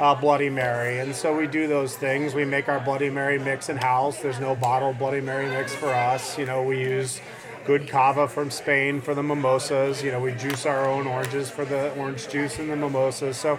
a 0.00 0.16
Bloody 0.16 0.50
Mary, 0.50 0.98
and 0.98 1.14
so 1.14 1.34
we 1.36 1.46
do 1.46 1.68
those 1.68 1.94
things. 1.96 2.34
We 2.34 2.44
make 2.44 2.68
our 2.68 2.80
Bloody 2.80 3.08
Mary 3.10 3.38
mix 3.38 3.68
in 3.68 3.76
house. 3.76 4.18
There's 4.20 4.40
no 4.40 4.56
bottled 4.56 4.98
Bloody 4.98 5.20
Mary 5.20 5.46
mix 5.48 5.72
for 5.72 5.86
us. 5.94 6.36
You 6.36 6.46
know, 6.46 6.64
we 6.64 6.80
use 6.80 7.20
good 7.66 7.88
cava 7.88 8.28
from 8.28 8.50
Spain 8.50 9.00
for 9.00 9.14
the 9.14 9.22
mimosas. 9.22 10.02
You 10.02 10.12
know, 10.12 10.20
we 10.20 10.32
juice 10.32 10.66
our 10.66 10.88
own 10.88 11.06
oranges 11.06 11.50
for 11.50 11.64
the 11.64 11.92
orange 11.94 12.28
juice 12.28 12.58
and 12.58 12.70
the 12.70 12.76
mimosas. 12.76 13.36
So 13.36 13.58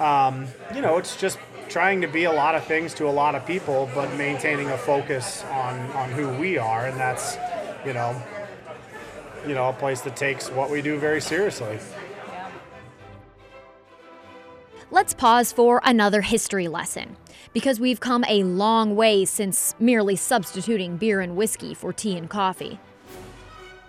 um, 0.00 0.46
you 0.74 0.80
know, 0.80 0.96
it's 0.96 1.16
just 1.16 1.38
trying 1.68 2.00
to 2.00 2.06
be 2.06 2.24
a 2.24 2.32
lot 2.32 2.54
of 2.54 2.64
things 2.64 2.94
to 2.94 3.08
a 3.08 3.10
lot 3.10 3.34
of 3.34 3.44
people, 3.46 3.90
but 3.94 4.14
maintaining 4.16 4.68
a 4.70 4.78
focus 4.78 5.44
on, 5.50 5.78
on 5.92 6.10
who 6.10 6.28
we 6.38 6.56
are, 6.56 6.86
and 6.86 6.98
that's, 6.98 7.36
you 7.84 7.92
know, 7.92 8.20
you 9.46 9.54
know, 9.54 9.68
a 9.68 9.72
place 9.72 10.00
that 10.02 10.16
takes 10.16 10.50
what 10.50 10.70
we 10.70 10.82
do 10.82 10.98
very 10.98 11.20
seriously. 11.20 11.78
Let's 14.90 15.12
pause 15.12 15.52
for 15.52 15.82
another 15.84 16.22
history 16.22 16.68
lesson. 16.68 17.16
Because 17.52 17.80
we've 17.80 18.00
come 18.00 18.24
a 18.28 18.42
long 18.42 18.94
way 18.94 19.24
since 19.24 19.74
merely 19.78 20.16
substituting 20.16 20.96
beer 20.96 21.20
and 21.20 21.36
whiskey 21.36 21.74
for 21.74 21.92
tea 21.92 22.16
and 22.16 22.28
coffee. 22.28 22.78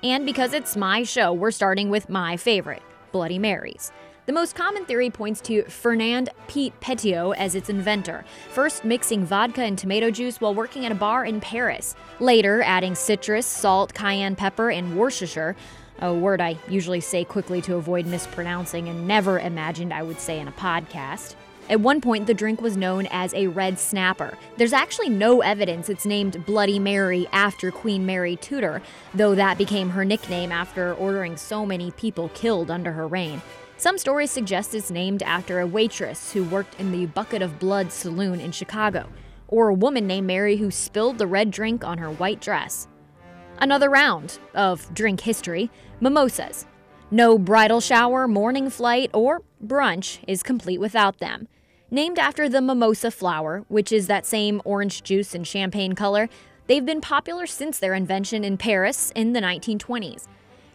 And 0.03 0.25
because 0.25 0.53
it's 0.53 0.77
my 0.77 1.03
show, 1.03 1.33
we're 1.33 1.51
starting 1.51 1.89
with 1.89 2.09
my 2.09 2.37
favorite 2.37 2.81
Bloody 3.11 3.37
Marys. 3.37 3.91
The 4.27 4.33
most 4.33 4.55
common 4.55 4.85
theory 4.85 5.09
points 5.09 5.41
to 5.41 5.63
Fernand 5.63 6.29
Pete 6.47 6.79
Petiot 6.79 7.35
as 7.35 7.55
its 7.55 7.69
inventor, 7.69 8.23
first 8.51 8.85
mixing 8.85 9.25
vodka 9.25 9.63
and 9.63 9.77
tomato 9.77 10.11
juice 10.11 10.39
while 10.39 10.53
working 10.53 10.85
at 10.85 10.91
a 10.91 10.95
bar 10.95 11.25
in 11.25 11.41
Paris, 11.41 11.95
later 12.19 12.61
adding 12.61 12.95
citrus, 12.95 13.45
salt, 13.45 13.93
cayenne 13.93 14.35
pepper, 14.35 14.69
and 14.69 14.95
Worcestershire, 14.95 15.55
a 15.99 16.13
word 16.13 16.39
I 16.39 16.57
usually 16.69 17.01
say 17.01 17.25
quickly 17.25 17.61
to 17.63 17.75
avoid 17.75 18.05
mispronouncing 18.05 18.87
and 18.87 19.07
never 19.07 19.39
imagined 19.39 19.93
I 19.93 20.03
would 20.03 20.19
say 20.19 20.39
in 20.39 20.47
a 20.47 20.53
podcast. 20.53 21.35
At 21.69 21.81
one 21.81 22.01
point, 22.01 22.25
the 22.25 22.33
drink 22.33 22.61
was 22.61 22.75
known 22.75 23.07
as 23.11 23.31
a 23.35 23.45
red 23.45 23.77
snapper. 23.77 24.35
There's 24.57 24.73
actually 24.73 25.09
no 25.09 25.41
evidence 25.41 25.87
it's 25.87 26.05
named 26.05 26.43
Bloody 26.47 26.79
Mary 26.79 27.27
after 27.31 27.69
Queen 27.69 28.07
Mary 28.07 28.35
Tudor, 28.37 28.81
though 29.13 29.35
that 29.35 29.59
became 29.59 29.91
her 29.91 30.03
nickname 30.03 30.51
after 30.51 30.95
ordering 30.95 31.37
so 31.37 31.67
many 31.67 31.91
people 31.91 32.29
killed 32.29 32.71
under 32.71 32.91
her 32.93 33.07
reign. 33.07 33.43
Some 33.77 33.99
stories 33.99 34.31
suggest 34.31 34.73
it's 34.73 34.89
named 34.89 35.21
after 35.21 35.59
a 35.59 35.67
waitress 35.67 36.33
who 36.33 36.43
worked 36.43 36.79
in 36.79 36.91
the 36.91 37.05
Bucket 37.05 37.43
of 37.43 37.59
Blood 37.59 37.91
saloon 37.91 38.39
in 38.39 38.51
Chicago, 38.51 39.07
or 39.47 39.69
a 39.69 39.73
woman 39.75 40.07
named 40.07 40.25
Mary 40.25 40.57
who 40.57 40.71
spilled 40.71 41.19
the 41.19 41.27
red 41.27 41.51
drink 41.51 41.85
on 41.85 41.99
her 41.99 42.09
white 42.09 42.41
dress. 42.41 42.87
Another 43.59 43.91
round 43.91 44.39
of 44.55 44.91
drink 44.95 45.21
history 45.21 45.69
mimosas. 46.01 46.65
No 47.11 47.37
bridal 47.37 47.79
shower, 47.79 48.27
morning 48.27 48.71
flight, 48.71 49.11
or 49.13 49.43
brunch 49.63 50.19
is 50.27 50.41
complete 50.41 50.79
without 50.79 51.19
them. 51.19 51.47
Named 51.91 52.19
after 52.19 52.47
the 52.47 52.61
mimosa 52.61 53.09
flower, 53.09 53.65
which 53.67 53.91
is 53.91 54.05
that 54.05 54.23
same 54.23 54.61
orange 54.63 55.01
juice 55.01 55.33
and 55.33 55.47
champagne 55.47 55.93
color, 55.93 56.29
they've 56.67 56.85
been 56.85 57.01
popular 57.01 57.47
since 57.47 57.79
their 57.79 57.95
invention 57.95 58.43
in 58.43 58.57
Paris 58.57 59.11
in 59.15 59.33
the 59.33 59.39
1920s. 59.39 60.27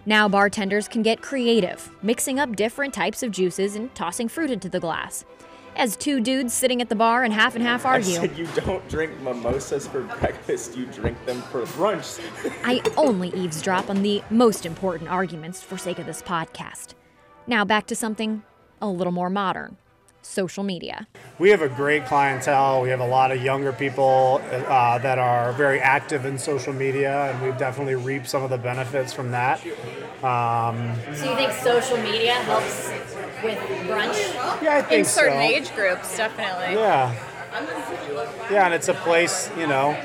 Now, 0.05 0.29
bartenders 0.29 0.89
can 0.89 1.03
get 1.03 1.23
creative, 1.23 1.89
mixing 2.03 2.41
up 2.41 2.57
different 2.57 2.93
types 2.93 3.23
of 3.23 3.31
juices 3.31 3.77
and 3.77 3.95
tossing 3.95 4.27
fruit 4.27 4.51
into 4.51 4.69
the 4.69 4.81
glass. 4.81 5.25
As 5.77 5.97
two 5.97 6.21
dudes 6.21 6.53
sitting 6.53 6.83
at 6.83 6.89
the 6.89 6.97
bar 6.97 7.23
and 7.23 7.33
half 7.33 7.55
and 7.55 7.63
half 7.63 7.87
argue. 7.87 8.17
I 8.17 8.27
said 8.27 8.37
you 8.37 8.49
don't 8.57 8.87
drink 8.89 9.13
mimosas 9.21 9.87
for 9.87 10.03
breakfast, 10.03 10.77
you 10.77 10.87
drink 10.87 11.25
them 11.27 11.41
for 11.43 11.63
brunch. 11.63 12.21
I 12.65 12.83
only 12.97 13.29
eavesdrop 13.29 13.89
on 13.89 14.03
the 14.03 14.21
most 14.31 14.67
important 14.67 15.11
arguments 15.11 15.63
for 15.63 15.79
sake 15.79 16.01
of 16.01 16.07
this 16.07 16.23
podcast. 16.23 16.95
Now, 17.47 17.65
back 17.65 17.87
to 17.87 17.95
something 17.95 18.43
a 18.83 18.89
little 18.89 19.13
more 19.13 19.31
modern 19.31 19.77
social 20.25 20.65
media. 20.65 21.07
We 21.39 21.51
have 21.51 21.63
a 21.63 21.69
great 21.69 22.07
clientele. 22.07 22.81
We 22.83 22.89
have 22.91 23.01
a 23.01 23.07
lot 23.07 23.31
of 23.31 23.43
younger 23.43 23.73
people 23.73 24.41
uh, 24.51 24.99
that 24.99 25.19
are 25.19 25.53
very 25.53 25.81
active 25.81 26.25
in 26.25 26.39
social 26.39 26.73
media, 26.73 27.31
and 27.31 27.43
we've 27.43 27.59
definitely 27.59 27.95
reaped 27.95 28.29
some 28.29 28.43
of 28.43 28.51
the 28.51 28.59
benefits 28.59 29.13
from 29.13 29.31
that. 29.33 29.61
Um, 30.23 30.95
So 31.15 31.31
you 31.31 31.37
think 31.37 31.53
social 31.53 31.99
media 31.99 32.35
helps 32.35 32.91
with 33.43 33.59
brunch? 33.87 34.35
yeah, 34.63 34.77
I 34.77 34.83
think 34.83 35.01
In 35.01 35.05
certain 35.05 35.35
so. 35.39 35.41
age 35.41 35.75
groups, 35.75 36.17
definitely. 36.17 36.75
Yeah. 36.75 37.15
Yeah, 38.51 38.65
and 38.65 38.75
it's 38.75 38.89
a 38.89 38.95
place, 38.95 39.51
you 39.57 39.67
know, 39.67 39.97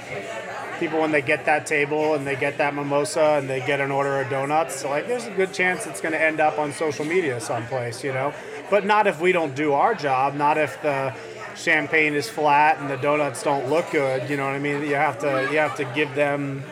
people 0.79 0.99
when 1.01 1.11
they 1.11 1.21
get 1.21 1.45
that 1.45 1.65
table 1.65 2.13
and 2.13 2.25
they 2.25 2.35
get 2.35 2.57
that 2.59 2.75
mimosa 2.75 3.38
and 3.39 3.49
they 3.49 3.59
get 3.59 3.81
an 3.81 3.91
order 3.91 4.21
of 4.21 4.29
donuts, 4.29 4.85
like 4.85 5.07
there's 5.07 5.25
a 5.25 5.31
good 5.31 5.51
chance 5.51 5.88
it's 5.88 5.99
going 5.99 6.11
to 6.13 6.21
end 6.21 6.39
up 6.39 6.59
on 6.59 6.71
social 6.71 7.05
media 7.05 7.39
someplace, 7.39 8.03
you 8.03 8.13
know. 8.13 8.33
But 8.69 8.85
not 8.85 9.07
if 9.07 9.19
we 9.19 9.31
don't 9.31 9.55
do 9.55 9.73
our 9.73 9.95
job, 9.95 10.35
not 10.35 10.57
if 10.57 10.81
the 10.81 11.13
champagne 11.55 12.13
is 12.13 12.29
flat 12.29 12.79
and 12.79 12.89
the 12.89 12.97
donuts 12.97 13.43
don't 13.43 13.69
look 13.69 13.91
good, 13.91 14.29
you 14.29 14.38
know 14.38 14.45
what 14.45 14.55
I 14.55 14.59
mean? 14.59 14.81
You 14.83 14.95
have 14.95 15.19
to 15.19 15.49
you 15.51 15.57
have 15.57 15.75
to 15.77 15.85
give 15.95 16.13
them 16.15 16.63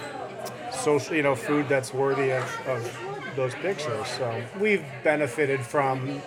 social, 0.71 1.15
you 1.15 1.23
know, 1.23 1.35
food 1.35 1.67
that's 1.67 1.93
worthy 1.93 2.31
of, 2.31 2.43
of 2.67 2.99
those 3.35 3.53
pictures. 3.55 4.07
So 4.07 4.43
we've 4.59 4.85
benefited 5.03 5.61
from, 5.61 6.21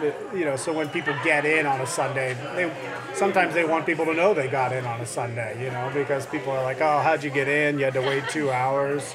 the, 0.00 0.14
you 0.34 0.44
know, 0.44 0.56
so 0.56 0.72
when 0.72 0.88
people 0.88 1.14
get 1.22 1.44
in 1.44 1.66
on 1.66 1.80
a 1.80 1.86
Sunday, 1.86 2.34
they 2.54 2.72
sometimes 3.14 3.54
they 3.54 3.64
want 3.64 3.86
people 3.86 4.04
to 4.06 4.14
know 4.14 4.34
they 4.34 4.48
got 4.48 4.72
in 4.72 4.84
on 4.84 5.00
a 5.00 5.06
Sunday, 5.06 5.62
you 5.62 5.70
know, 5.70 5.90
because 5.94 6.26
people 6.26 6.52
are 6.52 6.62
like, 6.62 6.80
oh, 6.80 7.00
how'd 7.00 7.22
you 7.22 7.30
get 7.30 7.48
in? 7.48 7.78
You 7.78 7.84
had 7.84 7.94
to 7.94 8.00
wait 8.00 8.24
two 8.28 8.50
hours. 8.50 9.14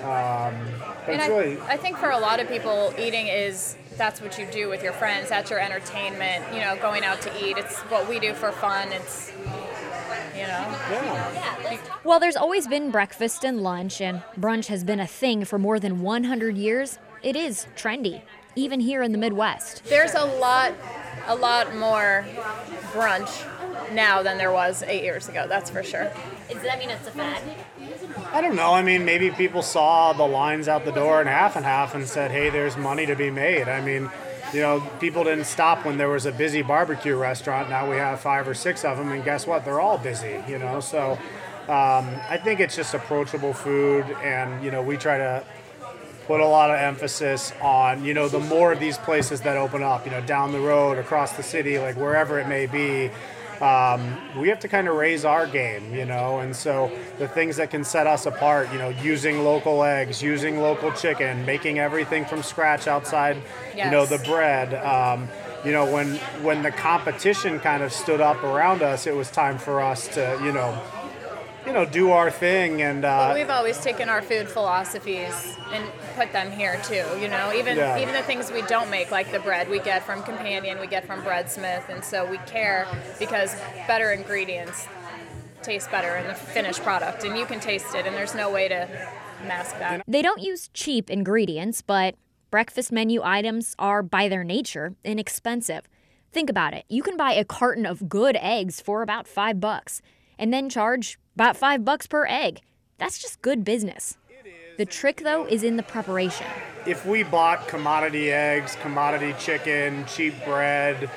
Um, 0.00 0.54
but 1.06 1.08
And 1.08 1.20
it's 1.20 1.24
I, 1.24 1.28
really, 1.28 1.60
I 1.62 1.76
think 1.76 1.96
for 1.96 2.10
a 2.10 2.18
lot 2.18 2.40
of 2.40 2.48
people, 2.48 2.94
eating 2.98 3.26
is 3.28 3.76
that's 3.98 4.22
what 4.22 4.38
you 4.38 4.46
do 4.46 4.68
with 4.68 4.82
your 4.82 4.92
friends. 4.94 5.28
That's 5.28 5.50
your 5.50 5.58
entertainment. 5.60 6.54
You 6.54 6.60
know, 6.60 6.76
going 6.76 7.04
out 7.04 7.20
to 7.22 7.44
eat. 7.44 7.58
It's 7.58 7.76
what 7.90 8.08
we 8.08 8.18
do 8.18 8.32
for 8.32 8.52
fun. 8.52 8.92
It's 8.92 9.32
you 10.34 10.42
know. 10.42 10.76
yeah. 10.90 11.78
While 12.04 12.20
there's 12.20 12.36
always 12.36 12.66
been 12.68 12.90
breakfast 12.90 13.44
and 13.44 13.60
lunch, 13.60 14.00
and 14.00 14.22
brunch 14.38 14.66
has 14.66 14.84
been 14.84 15.00
a 15.00 15.06
thing 15.06 15.44
for 15.44 15.58
more 15.58 15.80
than 15.80 16.00
100 16.00 16.56
years, 16.56 16.98
it 17.22 17.34
is 17.36 17.66
trendy, 17.76 18.22
even 18.54 18.80
here 18.80 19.02
in 19.02 19.12
the 19.12 19.18
Midwest. 19.18 19.84
There's 19.86 20.14
a 20.14 20.24
lot, 20.24 20.72
a 21.26 21.34
lot 21.34 21.74
more 21.76 22.24
brunch 22.92 23.44
now 23.92 24.22
than 24.22 24.38
there 24.38 24.52
was 24.52 24.82
eight 24.84 25.02
years 25.02 25.28
ago. 25.28 25.46
That's 25.48 25.70
for 25.70 25.82
sure. 25.82 26.10
Does 26.48 26.62
that 26.62 26.78
mean 26.78 26.90
it's 26.90 27.06
a 27.08 27.10
fad? 27.10 27.42
I 28.32 28.40
don't 28.40 28.56
know. 28.56 28.72
I 28.72 28.82
mean, 28.82 29.04
maybe 29.04 29.30
people 29.30 29.62
saw 29.62 30.12
the 30.12 30.26
lines 30.26 30.68
out 30.68 30.84
the 30.84 30.92
door 30.92 31.20
in 31.20 31.26
half 31.26 31.56
and 31.56 31.64
half 31.64 31.94
and 31.94 32.06
said, 32.06 32.30
hey, 32.30 32.50
there's 32.50 32.76
money 32.76 33.06
to 33.06 33.16
be 33.16 33.30
made. 33.30 33.68
I 33.68 33.80
mean, 33.80 34.10
you 34.52 34.60
know, 34.60 34.80
people 35.00 35.24
didn't 35.24 35.44
stop 35.44 35.84
when 35.84 35.98
there 35.98 36.08
was 36.08 36.26
a 36.26 36.32
busy 36.32 36.62
barbecue 36.62 37.16
restaurant. 37.16 37.68
Now 37.68 37.88
we 37.90 37.96
have 37.96 38.20
five 38.20 38.48
or 38.48 38.54
six 38.54 38.84
of 38.84 38.96
them, 38.96 39.12
and 39.12 39.24
guess 39.24 39.46
what? 39.46 39.64
They're 39.64 39.80
all 39.80 39.98
busy, 39.98 40.42
you 40.48 40.58
know? 40.58 40.80
So 40.80 41.12
um, 41.68 42.08
I 42.28 42.40
think 42.42 42.60
it's 42.60 42.74
just 42.74 42.94
approachable 42.94 43.52
food, 43.52 44.04
and, 44.22 44.64
you 44.64 44.70
know, 44.70 44.82
we 44.82 44.96
try 44.96 45.18
to 45.18 45.44
put 46.26 46.40
a 46.40 46.46
lot 46.46 46.70
of 46.70 46.76
emphasis 46.76 47.52
on, 47.62 48.04
you 48.04 48.14
know, 48.14 48.28
the 48.28 48.38
more 48.38 48.72
of 48.72 48.80
these 48.80 48.98
places 48.98 49.40
that 49.42 49.56
open 49.56 49.82
up, 49.82 50.04
you 50.04 50.10
know, 50.10 50.20
down 50.22 50.52
the 50.52 50.60
road, 50.60 50.98
across 50.98 51.32
the 51.32 51.42
city, 51.42 51.78
like 51.78 51.96
wherever 51.96 52.38
it 52.38 52.46
may 52.46 52.66
be, 52.66 53.10
um, 53.62 54.16
we 54.38 54.48
have 54.48 54.60
to 54.60 54.68
kind 54.68 54.88
of 54.88 54.96
raise 54.96 55.24
our 55.24 55.46
game, 55.46 55.94
you 55.94 56.04
know, 56.04 56.40
and 56.40 56.54
so 56.54 56.90
the 57.18 57.28
things 57.28 57.56
that 57.56 57.70
can 57.70 57.84
set 57.84 58.06
us 58.06 58.26
apart, 58.26 58.72
you 58.72 58.78
know, 58.78 58.88
using 58.88 59.44
local 59.44 59.82
eggs, 59.84 60.22
using 60.22 60.60
local 60.60 60.92
chicken, 60.92 61.44
making 61.44 61.78
everything 61.78 62.24
from 62.24 62.42
scratch 62.42 62.86
outside, 62.86 63.36
you 63.86 63.90
know, 63.90 64.06
the 64.06 64.18
bread. 64.18 64.74
Um, 64.74 65.28
you 65.64 65.72
know, 65.72 65.92
when 65.92 66.14
when 66.42 66.62
the 66.62 66.70
competition 66.70 67.58
kind 67.58 67.82
of 67.82 67.92
stood 67.92 68.20
up 68.20 68.42
around 68.44 68.82
us, 68.82 69.06
it 69.06 69.14
was 69.14 69.30
time 69.30 69.58
for 69.58 69.80
us 69.80 70.06
to, 70.08 70.40
you 70.44 70.52
know, 70.52 70.80
you 71.68 71.74
know, 71.74 71.84
do 71.84 72.10
our 72.10 72.30
thing. 72.30 72.82
And 72.82 73.02
But 73.02 73.32
uh, 73.32 73.34
we've 73.34 73.50
always 73.50 73.78
taken 73.78 74.08
our 74.08 74.22
food 74.22 74.48
philosophies 74.48 75.56
and 75.72 75.84
put 76.16 76.32
them 76.32 76.50
here 76.50 76.80
too. 76.82 77.04
You 77.20 77.28
know, 77.28 77.52
even 77.54 77.76
Yeah. 77.76 77.98
even 77.98 78.14
the 78.14 78.22
things 78.22 78.50
we 78.50 78.62
don't 78.62 78.90
make, 78.90 79.10
like 79.10 79.30
the 79.30 79.38
bread, 79.38 79.68
we 79.68 79.78
get 79.78 80.02
from 80.04 80.22
Companion, 80.22 80.80
we 80.80 80.86
get 80.86 81.04
from 81.04 81.22
Breadsmith, 81.22 81.88
and 81.88 82.02
so 82.02 82.24
we 82.24 82.38
care 82.38 82.88
because 83.18 83.54
better 83.86 84.10
ingredients 84.12 84.88
taste 85.62 85.90
better 85.90 86.16
in 86.16 86.26
the 86.26 86.34
finished 86.34 86.82
product, 86.82 87.24
and 87.24 87.36
you 87.36 87.44
can 87.44 87.60
taste 87.60 87.94
it, 87.94 88.06
and 88.06 88.16
there's 88.16 88.34
no 88.34 88.50
way 88.50 88.68
to 88.68 88.88
mask 89.46 89.78
that. 89.78 90.02
They 90.08 90.22
don't 90.22 90.40
use 90.40 90.70
cheap 90.72 91.10
ingredients, 91.10 91.82
but 91.82 92.14
breakfast 92.50 92.90
menu 92.90 93.20
items 93.22 93.74
are, 93.78 94.02
by 94.02 94.28
their 94.28 94.44
nature, 94.44 94.94
inexpensive. 95.04 95.82
Think 96.32 96.48
about 96.48 96.72
it. 96.74 96.84
You 96.88 97.02
can 97.02 97.16
buy 97.16 97.32
a 97.32 97.44
carton 97.44 97.84
of 97.84 98.08
good 98.08 98.38
eggs 98.40 98.80
for 98.80 99.02
about 99.02 99.26
five 99.28 99.60
bucks 99.60 100.00
and 100.38 100.52
then 100.52 100.68
charge 100.68 101.18
about 101.38 101.56
five 101.56 101.84
bucks 101.84 102.08
per 102.08 102.26
egg. 102.26 102.62
That's 102.98 103.16
just 103.16 103.40
good 103.42 103.64
business. 103.64 104.16
The 104.76 104.84
trick, 104.84 105.18
though, 105.22 105.46
is 105.46 105.62
in 105.62 105.76
the 105.76 105.84
preparation. 105.84 106.48
if 106.84 107.06
we 107.06 107.22
bought 107.22 107.68
commodity 107.68 108.32
eggs, 108.32 108.76
commodity 108.82 109.36
chicken, 109.38 110.04
cheap 110.06 110.34
bread, 110.44 111.08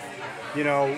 you 0.55 0.63
know, 0.63 0.95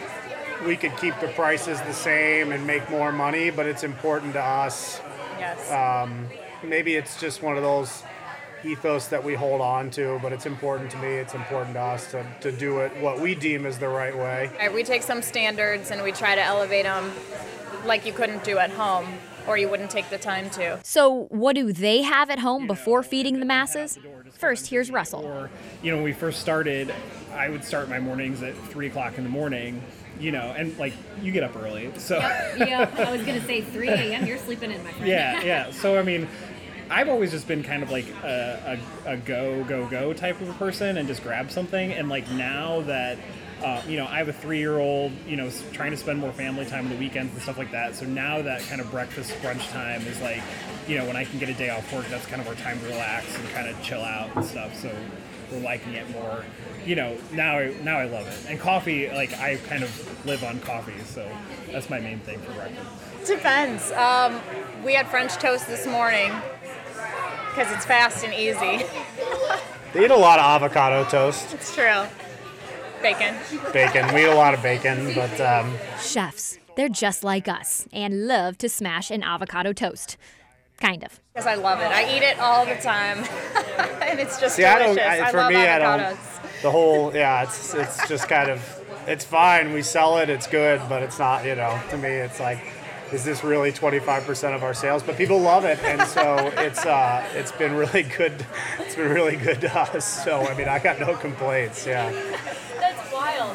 we 0.65 0.75
could 0.75 0.95
keep 0.97 1.17
the 1.21 1.29
prices 1.29 1.79
the 1.83 1.93
same 1.93 2.51
and 2.51 2.67
make 2.67 2.89
more 2.89 3.13
money, 3.13 3.49
but 3.49 3.65
it's 3.65 3.85
important 3.85 4.33
to 4.33 4.41
us. 4.43 4.99
Yes. 5.39 5.71
Um, 5.71 6.27
maybe 6.61 6.95
it's 6.95 7.17
just 7.17 7.41
one 7.41 7.55
of 7.55 7.63
those 7.63 8.03
ethos 8.65 9.07
that 9.07 9.23
we 9.23 9.35
hold 9.35 9.61
on 9.61 9.89
to, 9.91 10.19
but 10.21 10.33
it's 10.33 10.45
important 10.45 10.91
to 10.91 10.97
me, 10.97 11.13
it's 11.13 11.33
important 11.33 11.75
to 11.75 11.81
us 11.81 12.11
to, 12.11 12.25
to 12.41 12.51
do 12.51 12.79
it 12.79 12.91
what 13.01 13.21
we 13.21 13.35
deem 13.35 13.65
is 13.65 13.77
the 13.77 13.87
right 13.87 14.17
way. 14.17 14.49
All 14.51 14.59
right, 14.59 14.73
we 14.73 14.83
take 14.83 15.03
some 15.03 15.21
standards 15.21 15.91
and 15.91 16.03
we 16.03 16.11
try 16.11 16.35
to 16.35 16.41
elevate 16.41 16.83
them 16.83 17.09
like 17.85 18.05
you 18.05 18.13
couldn't 18.13 18.43
do 18.43 18.57
at 18.57 18.71
home, 18.71 19.07
or 19.47 19.57
you 19.57 19.67
wouldn't 19.69 19.91
take 19.91 20.09
the 20.09 20.17
time 20.17 20.49
to. 20.51 20.79
So, 20.83 21.25
what 21.29 21.55
do 21.55 21.71
they 21.73 22.01
have 22.01 22.29
at 22.29 22.39
home 22.39 22.67
before 22.67 23.03
feeding 23.03 23.39
the 23.39 23.45
masses? 23.45 23.97
First, 24.31 24.67
here's 24.67 24.89
Russell. 24.91 25.25
Or, 25.25 25.49
you 25.81 25.91
know, 25.91 25.97
when 25.97 26.03
we 26.05 26.13
first 26.13 26.39
started, 26.41 26.93
I 27.33 27.49
would 27.49 27.63
start 27.63 27.89
my 27.89 27.99
mornings 27.99 28.41
at 28.43 28.55
three 28.69 28.87
o'clock 28.87 29.17
in 29.17 29.23
the 29.23 29.29
morning. 29.29 29.81
You 30.19 30.31
know, 30.31 30.53
and 30.55 30.77
like 30.77 30.93
you 31.21 31.31
get 31.31 31.43
up 31.43 31.55
early, 31.55 31.91
so 31.97 32.17
yeah, 32.19 32.87
I 32.95 33.11
was 33.11 33.23
gonna 33.23 33.43
say 33.45 33.61
3 33.73 33.89
a.m. 33.89 34.27
You're 34.27 34.37
sleeping 34.37 34.71
in, 34.71 34.83
my 34.83 34.91
friend. 34.91 35.07
yeah, 35.07 35.41
yeah. 35.43 35.71
So 35.71 35.97
I 35.97 36.03
mean, 36.03 36.27
I've 36.89 37.09
always 37.09 37.31
just 37.31 37.47
been 37.47 37.63
kind 37.63 37.81
of 37.81 37.89
like 37.89 38.05
a, 38.23 38.77
a, 39.07 39.13
a 39.13 39.17
go 39.17 39.63
go 39.63 39.87
go 39.87 40.13
type 40.13 40.39
of 40.39 40.49
a 40.49 40.53
person, 40.53 40.97
and 40.97 41.07
just 41.07 41.23
grab 41.23 41.49
something. 41.51 41.91
And 41.91 42.09
like 42.09 42.29
now 42.29 42.81
that 42.81 43.17
uh, 43.63 43.82
you 43.88 43.98
know, 43.98 44.05
I 44.05 44.17
have 44.17 44.27
a 44.27 44.34
three 44.34 44.60
year 44.60 44.77
old, 44.77 45.12
you 45.25 45.36
know, 45.36 45.50
trying 45.72 45.91
to 45.91 45.98
spend 45.98 46.20
more 46.20 46.34
family 46.34 46.65
time 46.65 46.86
on 46.86 46.91
the 46.91 46.98
weekends 46.98 47.34
and 47.34 47.41
stuff 47.41 47.58
like 47.58 47.72
that. 47.72 47.96
So 47.96 48.05
now 48.05 48.41
that 48.41 48.62
kind 48.63 48.82
of 48.82 48.91
breakfast 48.91 49.32
brunch 49.41 49.70
time 49.72 50.01
is 50.01 50.20
like, 50.22 50.41
you 50.88 50.98
know, 50.98 51.05
when 51.05 51.15
I 51.15 51.24
can 51.24 51.39
get 51.39 51.50
a 51.50 51.53
day 51.53 51.70
off 51.70 51.91
work, 51.93 52.05
that's 52.10 52.25
kind 52.25 52.41
of 52.41 52.48
our 52.48 52.55
time 52.55 52.79
to 52.82 52.86
relax 52.88 53.38
and 53.38 53.48
kind 53.50 53.70
of 53.70 53.82
chill 53.82 54.01
out 54.01 54.36
and 54.36 54.46
stuff. 54.46 54.75
So 54.75 54.93
we're 55.51 55.60
liking 55.60 55.93
it 55.93 56.10
more. 56.12 56.43
You 56.86 56.96
know, 56.96 57.17
now 57.32 57.60
I, 57.60 57.74
now 57.84 57.98
I 57.98 58.05
love 58.05 58.27
it. 58.27 58.50
And 58.50 58.60
coffee, 58.60 59.10
like 59.10 59.34
I 59.39 59.55
kind 59.67 59.84
of 59.84 60.25
live 60.25 60.43
on 60.43 60.60
coffee, 60.60 61.00
so 61.05 61.29
that's 61.72 61.89
my 61.89 62.00
main 62.00 62.20
thing 62.20 62.39
for 62.39 62.51
breakfast. 62.51 63.27
Depends. 63.27 63.91
Um, 63.93 64.41
we 64.84 64.93
had 64.93 65.08
French 65.08 65.34
toast 65.36 65.67
this 65.67 65.88
morning 65.88 66.34
because 67.50 67.72
it's 67.72 67.86
fast 67.86 68.25
and 68.25 68.34
easy. 68.34 68.86
They 69.93 70.05
eat 70.05 70.10
a 70.12 70.15
lot 70.15 70.39
of 70.39 70.46
avocado 70.46 71.08
toast, 71.08 71.53
It's 71.53 71.75
true. 71.75 72.05
Bacon. 73.03 73.36
bacon. 73.74 74.13
We 74.15 74.24
eat 74.24 74.27
a 74.27 74.33
lot 74.33 74.53
of 74.53 74.63
bacon, 74.63 75.13
but 75.13 75.39
um, 75.41 75.75
Chefs. 76.01 76.57
They're 76.75 76.89
just 76.89 77.24
like 77.24 77.48
us 77.48 77.88
and 77.91 78.27
love 78.27 78.57
to 78.60 78.69
smash 78.69 79.12
an 79.12 79.24
avocado 79.24 79.74
toast. 79.74 80.17
Kind 80.79 81.03
of. 81.03 81.19
Because 81.33 81.45
I 81.45 81.55
love 81.55 81.79
it. 81.79 81.91
I 81.91 82.15
eat 82.15 82.24
it 82.24 82.39
all 82.39 82.65
the 82.65 82.75
time. 82.75 83.19
and 84.01 84.19
it's 84.19 84.39
just 84.39 84.55
see, 84.55 84.63
I 84.63 84.79
don't. 84.79 84.98
I, 84.98 85.29
for 85.31 85.38
love 85.38 85.51
me, 85.51 85.57
I 85.57 85.79
don't. 85.79 86.17
The 86.62 86.72
whole, 86.72 87.13
yeah, 87.13 87.43
it's 87.43 87.74
it's 87.74 88.07
just 88.07 88.27
kind 88.27 88.50
of, 88.50 88.83
it's 89.05 89.24
fine. 89.24 89.74
We 89.74 89.81
sell 89.81 90.17
it. 90.17 90.29
It's 90.29 90.48
good, 90.48 90.81
but 90.89 91.04
it's 91.04 91.19
not. 91.19 91.45
You 91.45 91.56
know, 91.56 91.80
to 91.89 91.97
me, 91.97 92.10
it's 92.10 92.39
like, 92.39 92.60
is 93.12 93.23
this 93.23 93.43
really 93.43 93.71
25% 93.71 94.56
of 94.56 94.63
our 94.63 94.73
sales? 94.73 95.04
But 95.04 95.15
people 95.15 95.39
love 95.39 95.65
it, 95.65 95.80
and 95.84 96.01
so 96.08 96.51
it's 96.58 96.86
uh, 96.86 97.25
it's 97.34 97.51
been 97.51 97.75
really 97.75 98.04
good. 98.04 98.45
It's 98.80 98.95
been 98.95 99.12
really 99.12 99.36
good 99.36 99.62
to 99.62 99.77
us. 99.77 100.23
So 100.23 100.41
I 100.41 100.56
mean, 100.56 100.67
I 100.67 100.80
got 100.80 100.99
no 100.99 101.15
complaints. 101.15 101.86
Yeah. 101.86 102.12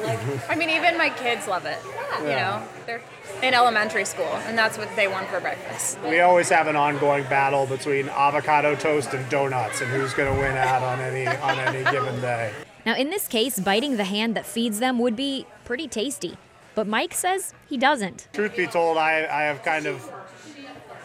That's 0.00 0.06
wild. 0.06 0.28
Like, 0.28 0.40
mm-hmm. 0.40 0.52
I 0.52 0.54
mean, 0.54 0.70
even 0.70 0.96
my 0.96 1.10
kids 1.10 1.46
love 1.46 1.66
it. 1.66 1.78
You 2.20 2.28
know, 2.28 2.62
they're 2.86 3.02
in 3.42 3.54
elementary 3.54 4.04
school, 4.04 4.32
and 4.46 4.56
that's 4.58 4.78
what 4.78 4.88
they 4.96 5.06
want 5.06 5.28
for 5.28 5.40
breakfast. 5.40 5.98
We 6.02 6.20
always 6.20 6.48
have 6.48 6.66
an 6.66 6.76
ongoing 6.76 7.24
battle 7.24 7.66
between 7.66 8.08
avocado 8.08 8.74
toast 8.74 9.14
and 9.14 9.28
donuts, 9.30 9.80
and 9.80 9.90
who's 9.90 10.14
going 10.14 10.34
to 10.34 10.40
win 10.40 10.56
out 10.56 10.82
on 10.82 11.00
any 11.00 11.26
on 11.26 11.58
any 11.58 11.88
given 11.90 12.20
day. 12.20 12.52
Now, 12.86 12.96
in 12.96 13.10
this 13.10 13.28
case, 13.28 13.60
biting 13.60 13.96
the 13.96 14.04
hand 14.04 14.34
that 14.34 14.46
feeds 14.46 14.80
them 14.80 14.98
would 14.98 15.14
be 15.14 15.46
pretty 15.64 15.86
tasty. 15.86 16.38
But 16.74 16.86
Mike 16.86 17.12
says 17.12 17.54
he 17.68 17.76
doesn't. 17.76 18.28
Truth 18.32 18.56
be 18.56 18.66
told, 18.66 18.98
I, 18.98 19.26
I 19.26 19.42
have 19.42 19.62
kind 19.62 19.86
of. 19.86 20.10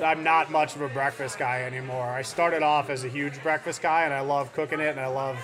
I'm 0.04 0.24
not 0.24 0.50
much 0.50 0.76
of 0.76 0.82
a 0.82 0.90
breakfast 0.90 1.38
guy 1.38 1.64
anymore. 1.64 2.06
I 2.06 2.24
started 2.24 2.64
off 2.64 2.90
as 2.90 3.04
a 3.04 3.08
huge 3.08 3.42
breakfast 3.44 3.82
guy, 3.82 4.04
and 4.04 4.14
I 4.14 4.22
love 4.22 4.52
cooking 4.54 4.80
it, 4.80 4.90
and 4.90 5.00
I 5.00 5.08
love, 5.08 5.38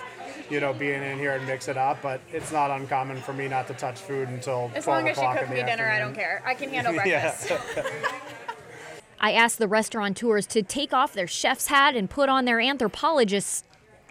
you 0.49 0.59
know, 0.59 0.73
being 0.73 1.01
in 1.03 1.17
here 1.17 1.33
and 1.33 1.45
mix 1.47 1.67
it 1.67 1.77
up. 1.77 2.01
But 2.01 2.21
it's 2.31 2.51
not 2.51 2.71
uncommon 2.71 3.17
for 3.21 3.33
me 3.33 3.47
not 3.47 3.67
to 3.67 3.73
touch 3.73 3.99
food 3.99 4.27
until 4.29 4.71
As 4.75 4.83
12 4.85 4.87
long 5.03 5.09
as 5.09 5.17
you 5.17 5.21
o'clock 5.23 5.37
cook 5.39 5.47
in 5.49 5.53
me 5.55 5.61
the 5.61 5.65
dinner, 5.67 5.87
I 5.89 5.99
don't 5.99 6.15
care. 6.15 6.41
I 6.45 6.53
can 6.53 6.69
handle 6.69 6.93
Yeah. 7.05 7.35
breakfast. 7.35 7.51
I 9.21 9.33
asked 9.33 9.57
the 9.59 9.67
restaurateurs 9.67 10.45
to 10.47 10.63
take 10.63 10.93
off 10.93 11.13
their 11.13 11.27
chef's 11.27 11.67
hat 11.67 11.95
and 11.95 12.09
put 12.09 12.29
on 12.29 12.45
their 12.45 12.59
anthropologist 12.61 13.65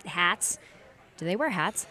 hats. 0.04 0.58
Do 1.16 1.24
they 1.24 1.34
wear 1.36 1.50
hats? 1.50 1.86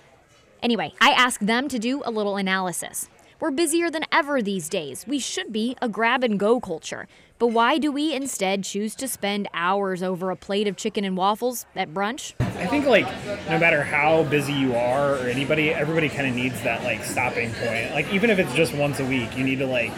Anyway, 0.62 0.94
I 1.02 1.12
asked 1.12 1.46
them 1.46 1.68
to 1.70 1.80
do 1.80 2.02
a 2.06 2.12
little 2.12 2.38
analysis. 2.38 3.10
We're 3.40 3.52
busier 3.52 3.90
than 3.92 4.04
ever 4.12 4.42
these 4.42 4.70
days. 4.70 5.06
We 5.08 5.20
should 5.20 5.52
be 5.52 5.76
a 5.82 5.90
grab 5.90 6.24
and 6.24 6.40
go 6.40 6.60
culture. 6.60 7.08
But 7.40 7.48
why 7.48 7.78
do 7.78 7.92
we 7.92 8.14
instead 8.16 8.64
choose 8.64 8.96
to 8.96 9.08
spend 9.08 9.48
hours 9.54 10.02
over 10.02 10.32
a 10.32 10.36
plate 10.36 10.68
of 10.68 10.76
chicken 10.76 11.04
and 11.04 11.16
waffles 11.16 11.68
at 11.76 11.94
brunch? 11.94 12.34
I 12.40 12.66
think 12.66 12.88
like 12.88 13.06
no 13.48 13.60
matter 13.60 13.84
how 13.84 14.24
busy 14.24 14.54
you 14.54 14.76
are 14.76 15.14
or 15.14 15.28
anybody, 15.28 15.72
everybody 15.72 16.10
kind 16.10 16.28
of 16.28 16.36
needs 16.36 16.60
that 16.64 16.84
like 16.84 17.04
stopping 17.04 17.52
point. 17.54 17.92
Like 17.92 18.12
even 18.12 18.32
if 18.32 18.40
it's 18.40 18.54
just 18.56 18.74
once 18.74 19.00
a 19.00 19.06
week, 19.06 19.38
you 19.38 19.44
need 19.44 19.60
to 19.60 19.68
like 19.68 19.94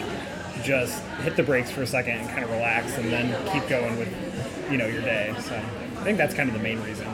just 0.62 1.02
hit 1.22 1.36
the 1.36 1.42
brakes 1.42 1.70
for 1.70 1.82
a 1.82 1.86
second 1.86 2.18
and 2.18 2.28
kind 2.28 2.44
of 2.44 2.50
relax 2.50 2.98
and 2.98 3.10
then 3.10 3.30
keep 3.52 3.66
going 3.70 3.98
with 3.98 4.14
you 4.70 4.76
know 4.76 4.86
your 4.86 5.00
day. 5.00 5.34
So 5.40 5.56
I 5.56 6.04
think 6.04 6.18
that's 6.18 6.34
kind 6.34 6.50
of 6.50 6.54
the 6.54 6.62
main 6.62 6.82
reason. 6.82 7.08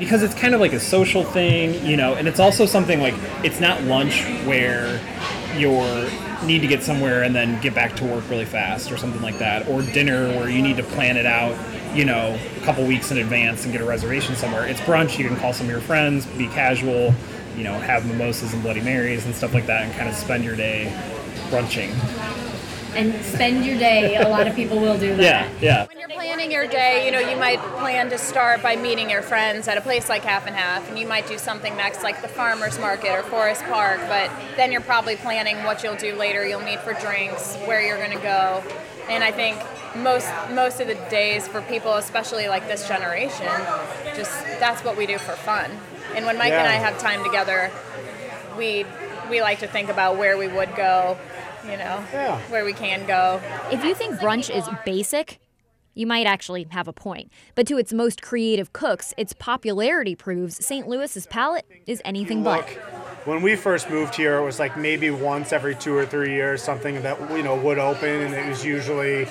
Because 0.00 0.24
it's 0.24 0.34
kind 0.34 0.54
of 0.54 0.60
like 0.60 0.72
a 0.72 0.80
social 0.80 1.22
thing, 1.22 1.84
you 1.86 1.96
know, 1.96 2.14
and 2.14 2.26
it's 2.26 2.40
also 2.40 2.66
something 2.66 3.00
like 3.00 3.14
it's 3.44 3.60
not 3.60 3.82
lunch 3.84 4.22
where 4.44 5.00
you're 5.56 6.08
need 6.44 6.60
to 6.60 6.66
get 6.68 6.82
somewhere 6.82 7.24
and 7.24 7.34
then 7.34 7.60
get 7.60 7.74
back 7.74 7.96
to 7.96 8.04
work 8.04 8.28
really 8.30 8.44
fast 8.44 8.92
or 8.92 8.96
something 8.96 9.20
like 9.22 9.38
that 9.38 9.66
or 9.68 9.82
dinner 9.82 10.28
where 10.36 10.48
you 10.48 10.62
need 10.62 10.76
to 10.76 10.82
plan 10.84 11.16
it 11.16 11.26
out 11.26 11.56
you 11.96 12.04
know 12.04 12.38
a 12.56 12.60
couple 12.64 12.84
weeks 12.86 13.10
in 13.10 13.18
advance 13.18 13.64
and 13.64 13.72
get 13.72 13.80
a 13.80 13.84
reservation 13.84 14.36
somewhere 14.36 14.64
it's 14.66 14.80
brunch 14.80 15.18
you 15.18 15.26
can 15.26 15.36
call 15.36 15.52
some 15.52 15.66
of 15.66 15.70
your 15.70 15.80
friends 15.80 16.26
be 16.26 16.46
casual 16.48 17.12
you 17.56 17.64
know 17.64 17.72
have 17.80 18.06
mimosas 18.06 18.52
and 18.54 18.62
bloody 18.62 18.80
marys 18.80 19.24
and 19.26 19.34
stuff 19.34 19.52
like 19.52 19.66
that 19.66 19.82
and 19.84 19.92
kind 19.94 20.08
of 20.08 20.14
spend 20.14 20.44
your 20.44 20.54
day 20.54 20.84
brunching 21.50 21.90
And 22.94 23.14
spend 23.24 23.64
your 23.64 23.78
day. 23.78 24.16
A 24.16 24.28
lot 24.28 24.46
of 24.46 24.54
people 24.56 24.78
will 24.80 24.98
do 24.98 25.14
that. 25.16 25.50
yeah 25.60 25.86
yeah 25.88 25.97
planning 26.48 26.70
your 26.70 26.80
day, 26.80 27.04
you 27.04 27.12
know, 27.12 27.18
you 27.18 27.36
might 27.36 27.58
plan 27.78 28.08
to 28.10 28.18
start 28.18 28.62
by 28.62 28.76
meeting 28.76 29.10
your 29.10 29.22
friends 29.22 29.68
at 29.68 29.76
a 29.76 29.80
place 29.80 30.08
like 30.08 30.22
Half 30.22 30.46
and 30.46 30.54
Half, 30.56 30.88
and 30.88 30.98
you 30.98 31.06
might 31.06 31.26
do 31.26 31.38
something 31.38 31.76
next 31.76 32.02
like 32.02 32.22
the 32.22 32.28
Farmers 32.28 32.78
Market 32.78 33.10
or 33.10 33.22
Forest 33.24 33.64
Park, 33.64 34.00
but 34.08 34.30
then 34.56 34.72
you're 34.72 34.80
probably 34.80 35.16
planning 35.16 35.62
what 35.64 35.82
you'll 35.82 35.96
do 35.96 36.14
later. 36.14 36.46
You'll 36.46 36.60
meet 36.60 36.80
for 36.80 36.94
drinks, 36.94 37.56
where 37.66 37.82
you're 37.84 37.98
going 37.98 38.16
to 38.16 38.22
go. 38.22 38.62
And 39.08 39.22
I 39.24 39.30
think 39.32 39.58
most 39.96 40.28
most 40.50 40.80
of 40.80 40.86
the 40.86 40.94
days 41.10 41.48
for 41.48 41.62
people, 41.62 41.94
especially 41.94 42.48
like 42.48 42.66
this 42.68 42.86
generation, 42.86 43.48
just 44.14 44.30
that's 44.60 44.84
what 44.84 44.96
we 44.96 45.06
do 45.06 45.18
for 45.18 45.32
fun. 45.32 45.70
And 46.14 46.26
when 46.26 46.36
Mike 46.38 46.52
and 46.52 46.66
I 46.66 46.74
have 46.74 46.98
time 46.98 47.24
together, 47.24 47.70
we 48.56 48.84
we 49.30 49.40
like 49.40 49.60
to 49.60 49.66
think 49.66 49.88
about 49.90 50.16
where 50.16 50.36
we 50.38 50.48
would 50.48 50.74
go, 50.76 51.18
you 51.64 51.76
know, 51.76 52.04
Yeah. 52.12 52.38
where 52.50 52.64
we 52.64 52.72
can 52.72 53.06
go. 53.06 53.40
If 53.70 53.84
you 53.84 53.94
think 53.94 54.16
brunch 54.16 54.54
is 54.54 54.68
basic, 54.84 55.38
you 55.98 56.06
might 56.06 56.26
actually 56.26 56.68
have 56.70 56.86
a 56.86 56.92
point. 56.92 57.30
But 57.56 57.66
to 57.66 57.76
its 57.76 57.92
most 57.92 58.22
creative 58.22 58.72
cooks, 58.72 59.12
its 59.16 59.32
popularity 59.32 60.14
proves 60.14 60.64
St. 60.64 60.86
Louis's 60.86 61.26
palate 61.26 61.66
is 61.88 62.00
anything 62.04 62.44
but. 62.44 62.60
Look, 62.60 62.78
when 63.26 63.42
we 63.42 63.56
first 63.56 63.90
moved 63.90 64.14
here, 64.14 64.36
it 64.36 64.44
was 64.44 64.60
like 64.60 64.76
maybe 64.76 65.10
once 65.10 65.52
every 65.52 65.74
two 65.74 65.96
or 65.96 66.06
three 66.06 66.30
years 66.30 66.62
something 66.62 67.02
that 67.02 67.18
you 67.32 67.42
know 67.42 67.56
would 67.56 67.78
open, 67.78 68.08
and 68.08 68.32
it 68.32 68.48
was 68.48 68.64
usually, 68.64 69.26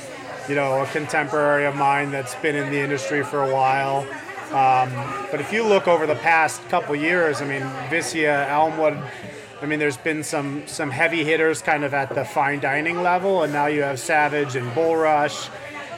you 0.49 0.56
know, 0.56 0.82
a 0.82 0.86
contemporary 0.88 1.65
of 1.65 1.75
mine 1.77 2.12
that's 2.12 2.36
been 2.36 2.58
in 2.58 2.69
the 2.69 2.80
industry 2.80 3.23
for 3.23 3.43
a 3.43 3.53
while. 3.53 3.99
Um, 4.47 4.91
but 5.32 5.39
if 5.39 5.53
you 5.53 5.63
look 5.63 5.88
over 5.88 6.06
the 6.06 6.15
past 6.15 6.62
couple 6.67 6.95
years, 6.97 7.41
I 7.41 7.45
mean, 7.45 7.65
Vicia, 7.89 8.45
Elmwood. 8.49 9.01
I 9.62 9.65
mean, 9.65 9.80
there's 9.80 9.97
been 9.97 10.21
some 10.21 10.67
some 10.67 10.91
heavy 10.91 11.23
hitters 11.23 11.62
kind 11.62 11.86
of 11.86 11.93
at 11.93 12.13
the 12.13 12.25
fine 12.25 12.60
dining 12.60 13.01
level, 13.01 13.43
and 13.43 13.53
now 13.53 13.67
you 13.67 13.84
have 13.84 13.99
Savage 13.99 14.58
and 14.58 14.69
Bulrush. 14.73 15.49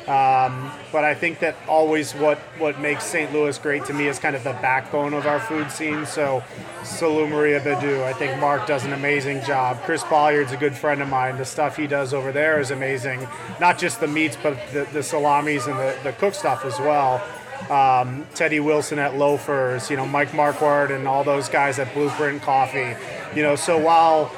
Um, 0.09 0.71
but 0.91 1.03
I 1.03 1.13
think 1.13 1.37
that 1.39 1.55
always 1.67 2.13
what, 2.13 2.39
what 2.57 2.79
makes 2.79 3.03
St. 3.03 3.31
Louis 3.31 3.55
great 3.59 3.85
to 3.85 3.93
me 3.93 4.07
is 4.07 4.17
kind 4.17 4.35
of 4.35 4.43
the 4.43 4.53
backbone 4.53 5.13
of 5.13 5.27
our 5.27 5.39
food 5.39 5.69
scene. 5.69 6.03
So, 6.07 6.43
Salou 6.81 7.29
Maria 7.29 7.59
Beddu, 7.59 8.03
I 8.03 8.13
think 8.13 8.39
Mark 8.41 8.65
does 8.65 8.85
an 8.85 8.93
amazing 8.93 9.43
job. 9.43 9.79
Chris 9.83 10.03
Bolyard's 10.03 10.51
a 10.51 10.57
good 10.57 10.75
friend 10.75 11.03
of 11.03 11.09
mine. 11.09 11.37
The 11.37 11.45
stuff 11.45 11.77
he 11.77 11.85
does 11.85 12.11
over 12.11 12.31
there 12.31 12.59
is 12.59 12.71
amazing. 12.71 13.27
Not 13.59 13.77
just 13.77 13.99
the 13.99 14.07
meats, 14.07 14.35
but 14.41 14.57
the, 14.73 14.87
the 14.93 15.03
salamis 15.03 15.67
and 15.67 15.77
the, 15.77 15.95
the 16.03 16.13
cook 16.13 16.33
stuff 16.33 16.65
as 16.65 16.79
well. 16.79 17.23
Um, 17.69 18.25
Teddy 18.33 18.59
Wilson 18.59 18.97
at 18.97 19.15
Loafers, 19.15 19.91
you 19.91 19.97
know, 19.97 20.07
Mike 20.07 20.29
Marquardt 20.29 20.89
and 20.89 21.07
all 21.07 21.23
those 21.23 21.49
guys 21.49 21.77
at 21.77 21.93
Blueprint 21.93 22.41
Coffee. 22.41 22.95
You 23.35 23.43
know, 23.43 23.55
so 23.55 23.77
while 23.77 24.31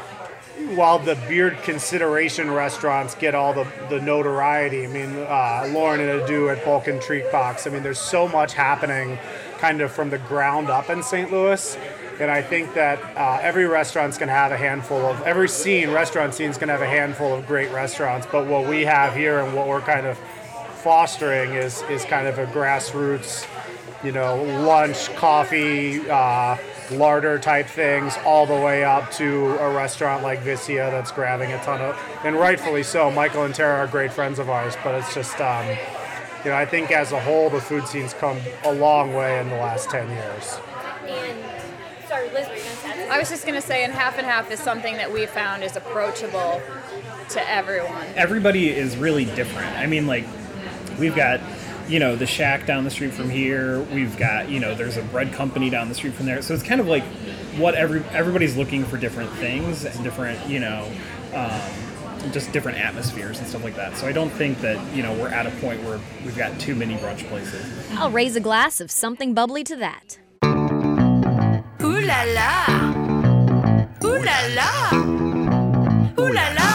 while 0.75 0.99
the 0.99 1.15
beard 1.27 1.57
consideration 1.63 2.49
restaurants 2.49 3.15
get 3.15 3.35
all 3.35 3.53
the, 3.53 3.67
the 3.89 3.99
notoriety, 4.01 4.85
I 4.85 4.87
mean, 4.87 5.15
uh, 5.17 5.69
Lauren 5.71 5.99
and 5.99 6.21
Adu 6.21 6.55
at 6.55 6.63
Bulk 6.63 6.87
and 6.87 7.01
Treat 7.01 7.31
Box, 7.31 7.67
I 7.67 7.69
mean, 7.69 7.83
there's 7.83 7.99
so 7.99 8.27
much 8.27 8.53
happening 8.53 9.17
kind 9.57 9.81
of 9.81 9.91
from 9.91 10.09
the 10.09 10.17
ground 10.17 10.69
up 10.69 10.89
in 10.89 11.03
St. 11.03 11.31
Louis. 11.31 11.77
And 12.19 12.29
I 12.29 12.41
think 12.41 12.73
that 12.75 12.99
uh, 13.17 13.39
every 13.41 13.65
restaurant's 13.65 14.17
going 14.17 14.27
to 14.27 14.33
have 14.33 14.51
a 14.51 14.57
handful 14.57 14.99
of, 14.99 15.21
every 15.23 15.49
scene, 15.49 15.89
restaurant 15.89 16.33
scene's 16.33 16.57
going 16.57 16.67
to 16.67 16.73
have 16.73 16.81
a 16.81 16.87
handful 16.87 17.33
of 17.33 17.47
great 17.47 17.71
restaurants. 17.71 18.27
But 18.31 18.47
what 18.47 18.67
we 18.67 18.81
have 18.81 19.15
here 19.15 19.39
and 19.39 19.55
what 19.55 19.67
we're 19.67 19.81
kind 19.81 20.05
of 20.05 20.17
fostering 20.83 21.51
is, 21.53 21.81
is 21.83 22.05
kind 22.05 22.27
of 22.27 22.37
a 22.37 22.45
grassroots, 22.47 23.47
you 24.03 24.11
know, 24.11 24.43
lunch, 24.65 25.13
coffee, 25.15 26.07
uh, 26.09 26.57
larder 26.91 27.39
type 27.39 27.67
things 27.67 28.15
all 28.25 28.45
the 28.45 28.53
way 28.55 28.83
up 28.83 29.11
to 29.11 29.57
a 29.59 29.73
restaurant 29.73 30.23
like 30.23 30.39
Vicia 30.41 30.89
that's 30.91 31.11
grabbing 31.11 31.51
a 31.53 31.63
ton 31.63 31.81
of, 31.81 31.97
and 32.23 32.35
rightfully 32.35 32.83
so. 32.83 33.09
Michael 33.11 33.43
and 33.43 33.53
Tara 33.55 33.79
are 33.79 33.87
great 33.87 34.11
friends 34.11 34.39
of 34.39 34.49
ours, 34.49 34.75
but 34.83 34.95
it's 34.95 35.13
just, 35.13 35.39
um, 35.41 35.67
you 36.43 36.49
know, 36.51 36.55
I 36.55 36.65
think 36.65 36.91
as 36.91 37.11
a 37.11 37.19
whole, 37.19 37.49
the 37.49 37.61
food 37.61 37.87
scene's 37.87 38.13
come 38.13 38.39
a 38.63 38.73
long 38.73 39.13
way 39.13 39.39
in 39.39 39.49
the 39.49 39.55
last 39.55 39.89
10 39.89 40.09
years. 40.09 40.59
And 41.07 41.37
sorry, 42.07 42.29
Liz, 42.29 42.47
were 42.47 42.55
you 42.55 42.63
gonna 42.63 42.75
say? 42.75 43.09
I 43.11 43.19
was 43.19 43.29
just 43.29 43.45
going 43.45 43.59
to 43.59 43.65
say, 43.65 43.83
and 43.83 43.91
half 43.91 44.17
and 44.17 44.25
half 44.25 44.49
is 44.51 44.59
something 44.59 44.95
that 44.95 45.11
we 45.11 45.25
found 45.25 45.63
is 45.63 45.75
approachable 45.75 46.61
to 47.29 47.49
everyone. 47.49 48.05
Everybody 48.15 48.69
is 48.69 48.95
really 48.95 49.25
different. 49.25 49.77
I 49.77 49.85
mean, 49.85 50.07
like, 50.07 50.25
we've 50.97 51.15
got 51.15 51.41
you 51.91 51.99
know 51.99 52.15
the 52.15 52.25
shack 52.25 52.65
down 52.65 52.85
the 52.85 52.89
street 52.89 53.13
from 53.13 53.29
here 53.29 53.81
we've 53.93 54.17
got 54.17 54.49
you 54.49 54.61
know 54.61 54.73
there's 54.73 54.95
a 54.95 55.03
bread 55.03 55.33
company 55.33 55.69
down 55.69 55.89
the 55.89 55.95
street 55.95 56.13
from 56.13 56.25
there 56.25 56.41
so 56.41 56.53
it's 56.53 56.63
kind 56.63 56.79
of 56.79 56.87
like 56.87 57.03
what 57.57 57.75
every 57.75 58.01
everybody's 58.11 58.55
looking 58.55 58.85
for 58.85 58.97
different 58.97 59.29
things 59.33 59.83
and 59.83 60.01
different 60.01 60.39
you 60.49 60.59
know 60.59 60.89
um, 61.33 62.31
just 62.31 62.49
different 62.53 62.77
atmospheres 62.77 63.39
and 63.39 63.47
stuff 63.47 63.63
like 63.63 63.75
that 63.75 63.97
so 63.97 64.07
i 64.07 64.11
don't 64.13 64.29
think 64.29 64.61
that 64.61 64.79
you 64.95 65.03
know 65.03 65.13
we're 65.15 65.27
at 65.27 65.45
a 65.45 65.51
point 65.59 65.83
where 65.83 65.99
we've 66.23 66.37
got 66.37 66.57
too 66.61 66.75
many 66.75 66.95
brunch 66.95 67.27
places 67.27 67.65
I'll 67.97 68.09
raise 68.09 68.37
a 68.37 68.39
glass 68.39 68.79
of 68.79 68.89
something 68.89 69.33
bubbly 69.33 69.63
to 69.65 69.75
that. 69.75 70.17
Ooh 70.45 71.99
la 71.99 72.23
la. 72.23 72.65
Ooh 74.03 74.23
la 74.23 74.47
la. 74.55 74.93
Ooh 76.17 76.33
la 76.33 76.53
la. 76.53 76.70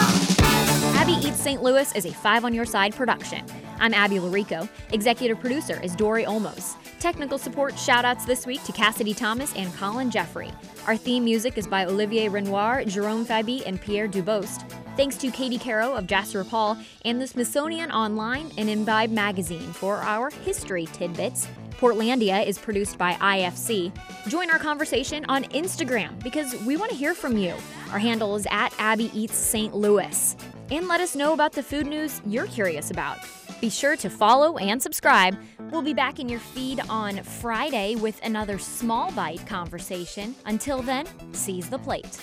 St. 1.46 1.62
Louis 1.62 1.94
is 1.94 2.06
a 2.06 2.12
Five 2.12 2.44
on 2.44 2.52
Your 2.52 2.64
Side 2.64 2.92
production. 2.96 3.46
I'm 3.78 3.94
Abby 3.94 4.16
Llorico. 4.16 4.68
Executive 4.90 5.38
producer 5.38 5.80
is 5.80 5.94
Dory 5.94 6.24
Olmos. 6.24 6.74
Technical 6.98 7.38
support 7.38 7.74
shoutouts 7.74 8.26
this 8.26 8.46
week 8.46 8.64
to 8.64 8.72
Cassidy 8.72 9.14
Thomas 9.14 9.54
and 9.54 9.72
Colin 9.76 10.10
Jeffrey. 10.10 10.50
Our 10.88 10.96
theme 10.96 11.22
music 11.22 11.56
is 11.56 11.68
by 11.68 11.86
Olivier 11.86 12.28
Renoir, 12.28 12.84
Jerome 12.84 13.24
Fabi, 13.24 13.62
and 13.64 13.80
Pierre 13.80 14.08
Dubost. 14.08 14.68
Thanks 14.96 15.14
to 15.18 15.30
Katie 15.30 15.56
Caro 15.56 15.94
of 15.94 16.08
Jasper 16.08 16.42
Paul 16.42 16.78
and 17.04 17.20
the 17.20 17.28
Smithsonian 17.28 17.92
Online 17.92 18.50
and 18.58 18.68
Imbibe 18.68 19.10
Magazine 19.10 19.72
for 19.72 19.98
our 19.98 20.30
history 20.30 20.86
tidbits. 20.86 21.46
Portlandia 21.78 22.44
is 22.44 22.58
produced 22.58 22.98
by 22.98 23.12
IFC. 23.14 23.92
Join 24.26 24.50
our 24.50 24.58
conversation 24.58 25.24
on 25.28 25.44
Instagram 25.44 26.20
because 26.24 26.60
we 26.64 26.76
want 26.76 26.90
to 26.90 26.96
hear 26.96 27.14
from 27.14 27.36
you. 27.36 27.54
Our 27.92 28.00
handle 28.00 28.34
is 28.34 28.48
at 28.50 28.74
Abby 28.80 29.12
Eats 29.14 29.36
St. 29.36 29.72
Louis. 29.76 30.34
And 30.70 30.88
let 30.88 31.00
us 31.00 31.14
know 31.14 31.32
about 31.32 31.52
the 31.52 31.62
food 31.62 31.86
news 31.86 32.20
you're 32.26 32.46
curious 32.46 32.90
about. 32.90 33.18
Be 33.60 33.70
sure 33.70 33.96
to 33.96 34.10
follow 34.10 34.58
and 34.58 34.82
subscribe. 34.82 35.36
We'll 35.70 35.82
be 35.82 35.94
back 35.94 36.18
in 36.18 36.28
your 36.28 36.40
feed 36.40 36.80
on 36.88 37.22
Friday 37.22 37.94
with 37.94 38.20
another 38.24 38.58
small 38.58 39.12
bite 39.12 39.46
conversation. 39.46 40.34
Until 40.44 40.82
then, 40.82 41.06
seize 41.32 41.70
the 41.70 41.78
plate. 41.78 42.20